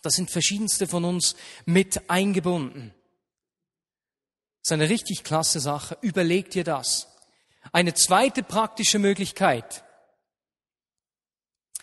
Da 0.00 0.08
sind 0.08 0.30
verschiedenste 0.30 0.86
von 0.86 1.04
uns 1.04 1.36
mit 1.66 2.08
eingebunden. 2.08 2.94
Ist 4.70 4.74
eine 4.74 4.88
richtig 4.88 5.24
klasse 5.24 5.58
Sache. 5.58 5.98
Überleg 6.00 6.52
dir 6.52 6.62
das. 6.62 7.08
Eine 7.72 7.92
zweite 7.92 8.44
praktische 8.44 9.00
Möglichkeit 9.00 9.82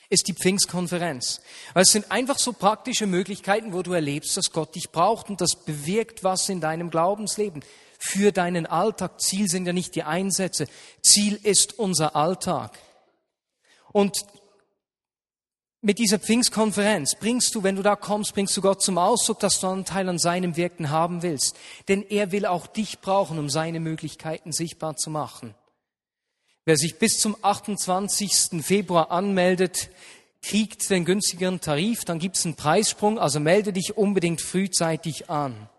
ist 0.08 0.30
die 0.30 0.34
Pfingstkonferenz. 0.34 1.42
Weil 1.74 1.84
es 1.84 1.92
sind 1.92 2.10
einfach 2.12 2.40
so 2.40 2.54
praktische 2.54 3.06
Möglichkeiten, 3.06 3.74
wo 3.74 3.82
du 3.82 3.92
erlebst, 3.92 4.38
dass 4.38 4.54
Gott 4.54 4.74
dich 4.74 4.90
braucht 4.94 5.30
und 5.30 5.42
das 5.42 5.66
bewirkt 5.66 6.24
was 6.24 6.48
in 6.48 6.62
deinem 6.62 6.90
Glaubensleben. 6.90 7.62
Für 8.00 8.32
deinen 8.32 8.66
Alltag. 8.66 9.20
Ziel 9.20 9.50
sind 9.50 9.66
ja 9.66 9.74
nicht 9.74 9.94
die 9.94 10.04
Einsätze. 10.04 10.70
Ziel 11.04 11.38
ist 11.44 11.78
unser 11.78 12.16
Alltag. 12.16 12.80
Und 13.92 14.26
mit 15.88 16.00
dieser 16.00 16.20
Pfingstkonferenz 16.20 17.16
bringst 17.16 17.56
du, 17.56 17.64
wenn 17.64 17.78
du 17.78 17.82
da 17.82 17.96
kommst, 17.96 18.34
bringst 18.34 18.58
du 18.58 18.62
Gott 18.62 18.82
zum 18.82 18.98
Ausdruck, 18.98 19.40
dass 19.40 19.62
du 19.62 19.68
einen 19.68 19.86
Teil 19.86 20.10
an 20.10 20.20
seinem 20.20 20.58
Wirken 20.58 20.90
haben 20.90 21.24
willst. 21.24 21.56
Denn 21.88 22.04
er 22.04 22.34
will 22.34 22.46
auch 22.46 22.68
dich 22.68 23.00
brauchen, 23.00 23.40
um 23.40 23.50
seine 23.50 23.80
Möglichkeiten 23.80 24.52
sichtbar 24.52 24.98
zu 24.98 25.10
machen. 25.10 25.56
Wer 26.66 26.76
sich 26.76 27.00
bis 27.00 27.20
zum 27.20 27.38
28. 27.42 28.62
Februar 28.62 29.12
anmeldet, 29.12 29.90
kriegt 30.42 30.90
den 30.90 31.06
günstigeren 31.06 31.62
Tarif, 31.62 32.04
dann 32.04 32.20
gibt 32.20 32.36
es 32.36 32.44
einen 32.44 32.56
Preissprung, 32.56 33.18
also 33.18 33.40
melde 33.40 33.72
dich 33.72 33.96
unbedingt 33.96 34.42
frühzeitig 34.42 35.30
an. 35.30 35.70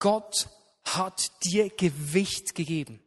Gott 0.00 0.48
hat 0.82 1.30
dir 1.44 1.70
Gewicht 1.70 2.56
gegeben. 2.56 3.00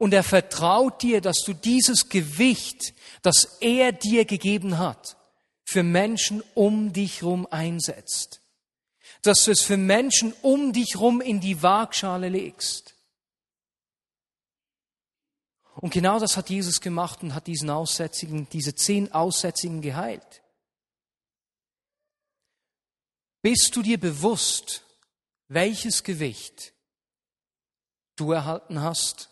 Und 0.00 0.14
er 0.14 0.24
vertraut 0.24 1.02
dir, 1.02 1.20
dass 1.20 1.42
du 1.44 1.52
dieses 1.52 2.08
Gewicht, 2.08 2.94
das 3.20 3.58
er 3.60 3.92
dir 3.92 4.24
gegeben 4.24 4.78
hat, 4.78 5.18
für 5.62 5.82
Menschen 5.82 6.42
um 6.54 6.94
dich 6.94 7.22
rum 7.22 7.46
einsetzt. 7.50 8.40
Dass 9.20 9.44
du 9.44 9.50
es 9.50 9.60
für 9.60 9.76
Menschen 9.76 10.32
um 10.40 10.72
dich 10.72 10.98
rum 10.98 11.20
in 11.20 11.40
die 11.40 11.62
Waagschale 11.62 12.30
legst. 12.30 12.94
Und 15.74 15.92
genau 15.92 16.18
das 16.18 16.38
hat 16.38 16.48
Jesus 16.48 16.80
gemacht 16.80 17.22
und 17.22 17.34
hat 17.34 17.46
diesen 17.46 17.68
Aussätzigen, 17.68 18.48
diese 18.48 18.74
zehn 18.74 19.12
Aussätzigen 19.12 19.82
geheilt. 19.82 20.42
Bist 23.42 23.76
du 23.76 23.82
dir 23.82 24.00
bewusst, 24.00 24.82
welches 25.48 26.02
Gewicht 26.04 26.72
du 28.16 28.32
erhalten 28.32 28.80
hast? 28.80 29.29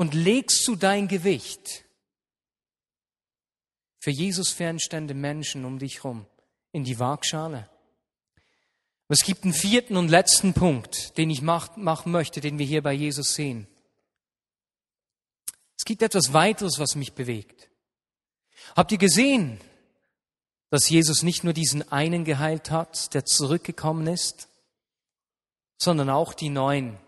Und 0.00 0.14
legst 0.14 0.66
du 0.66 0.76
dein 0.76 1.08
Gewicht 1.08 1.84
für 3.98 4.10
Jesus 4.10 4.50
fernstände 4.50 5.12
Menschen 5.12 5.66
um 5.66 5.78
dich 5.78 5.96
herum 5.96 6.24
in 6.72 6.84
die 6.84 6.98
Waagschale. 6.98 7.68
Es 9.08 9.24
gibt 9.24 9.44
einen 9.44 9.52
vierten 9.52 9.98
und 9.98 10.08
letzten 10.08 10.54
Punkt, 10.54 11.18
den 11.18 11.28
ich 11.28 11.42
machen 11.42 12.10
möchte, 12.10 12.40
den 12.40 12.58
wir 12.58 12.64
hier 12.64 12.82
bei 12.82 12.94
Jesus 12.94 13.34
sehen. 13.34 13.66
Es 15.76 15.84
gibt 15.84 16.00
etwas 16.00 16.32
weiteres, 16.32 16.78
was 16.78 16.94
mich 16.94 17.12
bewegt. 17.12 17.68
Habt 18.74 18.92
ihr 18.92 18.98
gesehen, 18.98 19.60
dass 20.70 20.88
Jesus 20.88 21.22
nicht 21.22 21.44
nur 21.44 21.52
diesen 21.52 21.92
einen 21.92 22.24
geheilt 22.24 22.70
hat, 22.70 23.12
der 23.12 23.26
zurückgekommen 23.26 24.06
ist, 24.06 24.48
sondern 25.76 26.08
auch 26.08 26.32
die 26.32 26.48
neuen, 26.48 26.98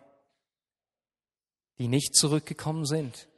die 1.78 1.88
nicht 1.88 2.14
zurückgekommen 2.14 2.87
sind. 2.87 3.28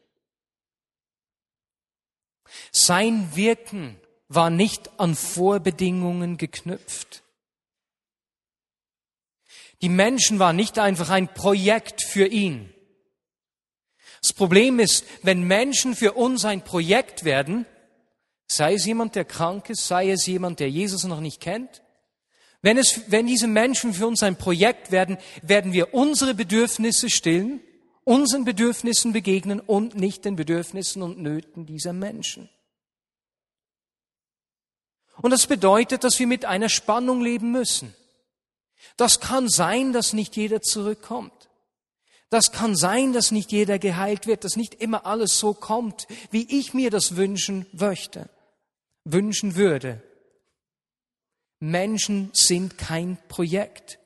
Sein 2.73 3.35
Wirken 3.35 3.99
war 4.29 4.51
nicht 4.51 4.99
an 4.99 5.15
Vorbedingungen 5.15 6.37
geknüpft. 6.37 7.23
Die 9.83 9.89
Menschen 9.89 10.39
waren 10.39 10.57
nicht 10.57 10.79
einfach 10.79 11.11
ein 11.11 11.33
Projekt 11.33 12.03
für 12.03 12.27
ihn. 12.27 12.73
Das 14.23 14.33
Problem 14.33 14.81
ist, 14.81 15.05
wenn 15.23 15.43
Menschen 15.43 15.95
für 15.95 16.15
uns 16.15 16.45
ein 16.45 16.65
Projekt 16.65 17.25
werden, 17.25 17.67
sei 18.47 18.75
es 18.75 18.87
jemand, 18.87 19.15
der 19.15 19.27
krank 19.27 19.69
ist, 19.69 19.87
sei 19.87 20.11
es 20.11 20.27
jemand, 20.27 20.61
der 20.61 20.71
Jesus 20.71 21.05
noch 21.05 21.21
nicht 21.21 21.41
kennt, 21.41 21.83
wenn, 22.63 22.79
es, 22.79 23.03
wenn 23.09 23.27
diese 23.27 23.47
Menschen 23.47 23.93
für 23.93 24.07
uns 24.07 24.23
ein 24.23 24.37
Projekt 24.37 24.91
werden, 24.91 25.19
werden 25.43 25.75
wir 25.75 25.93
unsere 25.93 26.33
Bedürfnisse 26.35 27.11
stillen 27.11 27.61
unseren 28.05 28.45
Bedürfnissen 28.45 29.13
begegnen 29.13 29.61
und 29.61 29.97
nicht 29.97 30.25
den 30.25 30.37
Bedürfnissen 30.37 31.03
und 31.03 31.19
Nöten 31.19 31.67
dieser 31.67 31.93
Menschen. 31.93 32.49
Und 35.17 35.31
das 35.31 35.47
bedeutet, 35.47 36.05
dass 36.05 36.19
wir 36.19 36.27
mit 36.27 36.45
einer 36.45 36.69
Spannung 36.69 37.23
leben 37.23 37.51
müssen. 37.51 37.95
Das 38.97 39.21
kann 39.21 39.49
sein, 39.49 39.93
dass 39.93 40.13
nicht 40.13 40.37
jeder 40.37 40.61
zurückkommt. 40.61 41.33
Das 42.31 42.51
kann 42.51 42.75
sein, 42.75 43.13
dass 43.13 43.31
nicht 43.31 43.53
jeder 43.53 43.79
geheilt 43.79 44.27
wird, 44.27 44.45
dass 44.45 44.57
nicht 44.57 44.75
immer 44.75 45.07
alles 45.07 45.39
so 45.39 45.55
kommt, 45.55 46.07
wie 46.31 46.59
ich 46.59 46.75
mir 46.75 46.91
das 46.91 47.17
wünschen 47.17 47.67
möchte, 47.73 48.29
wünschen 49.05 49.55
würde. 49.55 50.03
Menschen 51.61 52.31
sind 52.33 52.77
kein 52.77 53.19
Projekt. 53.29 53.99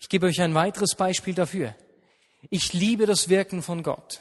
Ich 0.00 0.08
gebe 0.08 0.26
euch 0.26 0.40
ein 0.40 0.54
weiteres 0.54 0.94
Beispiel 0.96 1.34
dafür. 1.34 1.74
Ich 2.50 2.72
liebe 2.72 3.06
das 3.06 3.28
Wirken 3.28 3.62
von 3.62 3.82
Gott. 3.82 4.20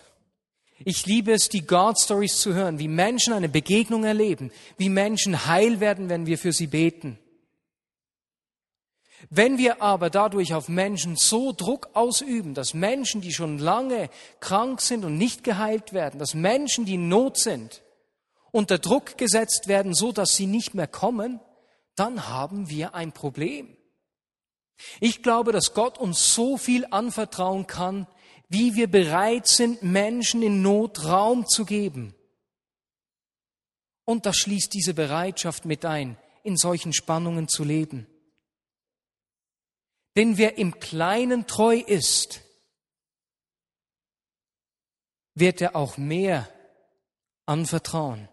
Ich 0.80 1.06
liebe 1.06 1.32
es, 1.32 1.50
die 1.50 1.66
God 1.66 2.00
Stories 2.00 2.40
zu 2.40 2.54
hören, 2.54 2.80
wie 2.80 2.88
Menschen 2.88 3.34
eine 3.34 3.50
Begegnung 3.50 4.04
erleben, 4.04 4.52
wie 4.78 4.90
Menschen 4.90 5.46
heil 5.46 5.80
werden, 5.80 6.10
wenn 6.10 6.26
wir 6.26 6.38
für 6.38 6.52
sie 6.52 6.68
beten. 6.68 7.18
Wenn 9.30 9.58
wir 9.58 9.82
aber 9.82 10.10
dadurch 10.10 10.54
auf 10.54 10.68
Menschen 10.68 11.16
so 11.16 11.52
Druck 11.54 11.90
ausüben, 11.94 12.54
dass 12.54 12.74
Menschen, 12.74 13.22
die 13.22 13.32
schon 13.32 13.58
lange 13.58 14.10
krank 14.40 14.82
sind 14.82 15.06
und 15.06 15.18
nicht 15.18 15.44
geheilt 15.44 15.94
werden, 15.94 16.20
dass 16.20 16.34
Menschen, 16.34 16.86
die 16.86 16.96
in 16.96 17.08
Not 17.08 17.38
sind, 17.38 17.82
unter 18.52 18.78
Druck 18.78 19.18
gesetzt 19.18 19.68
werden, 19.68 19.94
so 19.94 20.12
dass 20.12 20.36
sie 20.36 20.46
nicht 20.46 20.74
mehr 20.74 20.88
kommen, 20.88 21.40
dann 21.96 22.28
haben 22.28 22.70
wir 22.70 22.94
ein 22.94 23.14
Problem. 23.14 23.76
Ich 25.00 25.24
glaube, 25.24 25.54
dass 25.54 25.74
Gott 25.74 25.98
uns 25.98 26.34
so 26.34 26.58
viel 26.58 26.86
anvertrauen 26.92 27.66
kann, 27.66 28.08
wie 28.50 28.76
wir 28.76 28.88
bereit 28.88 29.48
sind, 29.48 29.84
Menschen 29.84 30.42
in 30.42 30.62
Not 30.62 31.06
Raum 31.06 31.48
zu 31.48 31.66
geben. 31.66 32.14
Und 34.06 34.26
das 34.26 34.38
schließt 34.38 34.74
diese 34.74 34.94
Bereitschaft 34.94 35.66
mit 35.66 35.84
ein, 35.84 36.18
in 36.44 36.58
solchen 36.58 36.94
Spannungen 36.94 37.48
zu 37.48 37.64
leben. 37.64 38.08
Denn 40.16 40.38
wer 40.38 40.58
im 40.58 40.80
Kleinen 40.80 41.48
treu 41.48 41.76
ist, 41.76 42.42
wird 45.34 45.60
er 45.62 45.76
auch 45.76 45.98
mehr 45.98 46.50
anvertrauen. 47.46 48.30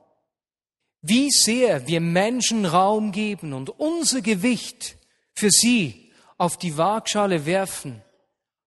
Wie 1.01 1.31
sehr 1.31 1.88
wir 1.88 2.01
Menschen 2.01 2.64
Raum 2.64 3.11
geben 3.11 3.53
und 3.53 3.70
unser 3.70 4.20
Gewicht 4.20 4.96
für 5.35 5.51
sie 5.51 6.12
auf 6.38 6.57
die 6.57 6.77
Waagschale 6.77 7.44
werfen, 7.44 8.03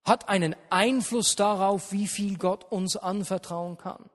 hat 0.06 0.28
einen 0.28 0.54
Einfluss 0.70 1.34
darauf, 1.36 1.92
wie 1.92 2.06
viel 2.06 2.38
Gott 2.38 2.64
uns 2.70 2.96
anvertrauen 2.96 3.76
kann. 3.76 4.08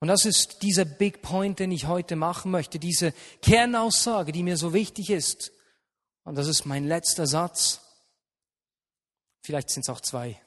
Und 0.00 0.08
das 0.08 0.24
ist 0.24 0.62
dieser 0.62 0.84
Big 0.84 1.22
Point, 1.22 1.60
den 1.60 1.72
ich 1.72 1.86
heute 1.86 2.16
machen 2.16 2.50
möchte, 2.50 2.78
diese 2.78 3.14
Kernaussage, 3.40 4.32
die 4.32 4.42
mir 4.42 4.56
so 4.56 4.72
wichtig 4.72 5.10
ist. 5.10 5.52
Und 6.24 6.36
das 6.36 6.46
ist 6.46 6.66
mein 6.66 6.86
letzter 6.86 7.26
Satz. 7.26 7.80
Vielleicht 9.40 9.70
sind 9.70 9.82
es 9.82 9.88
auch 9.88 10.00
zwei. 10.00 10.40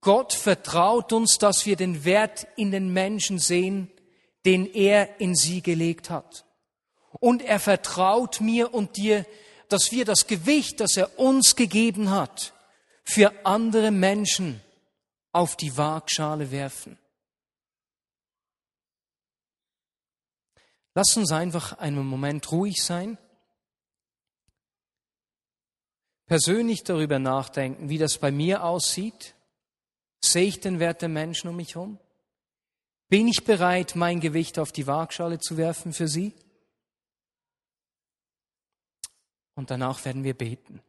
Gott 0.00 0.32
vertraut 0.32 1.12
uns, 1.12 1.38
dass 1.38 1.66
wir 1.66 1.76
den 1.76 2.04
Wert 2.04 2.46
in 2.56 2.70
den 2.70 2.92
Menschen 2.92 3.38
sehen, 3.38 3.90
den 4.44 4.66
er 4.66 5.20
in 5.20 5.34
sie 5.34 5.62
gelegt 5.62 6.10
hat. 6.10 6.44
Und 7.20 7.42
er 7.42 7.60
vertraut 7.60 8.40
mir 8.40 8.74
und 8.74 8.96
dir, 8.96 9.26
dass 9.68 9.92
wir 9.92 10.04
das 10.04 10.26
Gewicht, 10.26 10.80
das 10.80 10.96
er 10.96 11.18
uns 11.18 11.56
gegeben 11.56 12.10
hat, 12.10 12.51
für 13.04 13.44
andere 13.44 13.90
Menschen 13.90 14.60
auf 15.32 15.56
die 15.56 15.76
Waagschale 15.76 16.50
werfen. 16.50 16.98
Lass 20.94 21.16
uns 21.16 21.32
einfach 21.32 21.78
einen 21.78 22.06
Moment 22.06 22.52
ruhig 22.52 22.82
sein, 22.82 23.16
persönlich 26.26 26.84
darüber 26.84 27.18
nachdenken, 27.18 27.88
wie 27.88 27.98
das 27.98 28.18
bei 28.18 28.30
mir 28.30 28.64
aussieht. 28.64 29.34
Sehe 30.24 30.46
ich 30.46 30.60
den 30.60 30.78
Wert 30.78 31.02
der 31.02 31.08
Menschen 31.08 31.48
um 31.48 31.56
mich 31.56 31.74
herum? 31.74 31.98
Bin 33.08 33.26
ich 33.26 33.44
bereit, 33.44 33.96
mein 33.96 34.20
Gewicht 34.20 34.58
auf 34.58 34.72
die 34.72 34.86
Waagschale 34.86 35.38
zu 35.38 35.56
werfen 35.56 35.92
für 35.92 36.08
sie? 36.08 36.34
Und 39.54 39.70
danach 39.70 40.04
werden 40.04 40.24
wir 40.24 40.34
beten. 40.34 40.80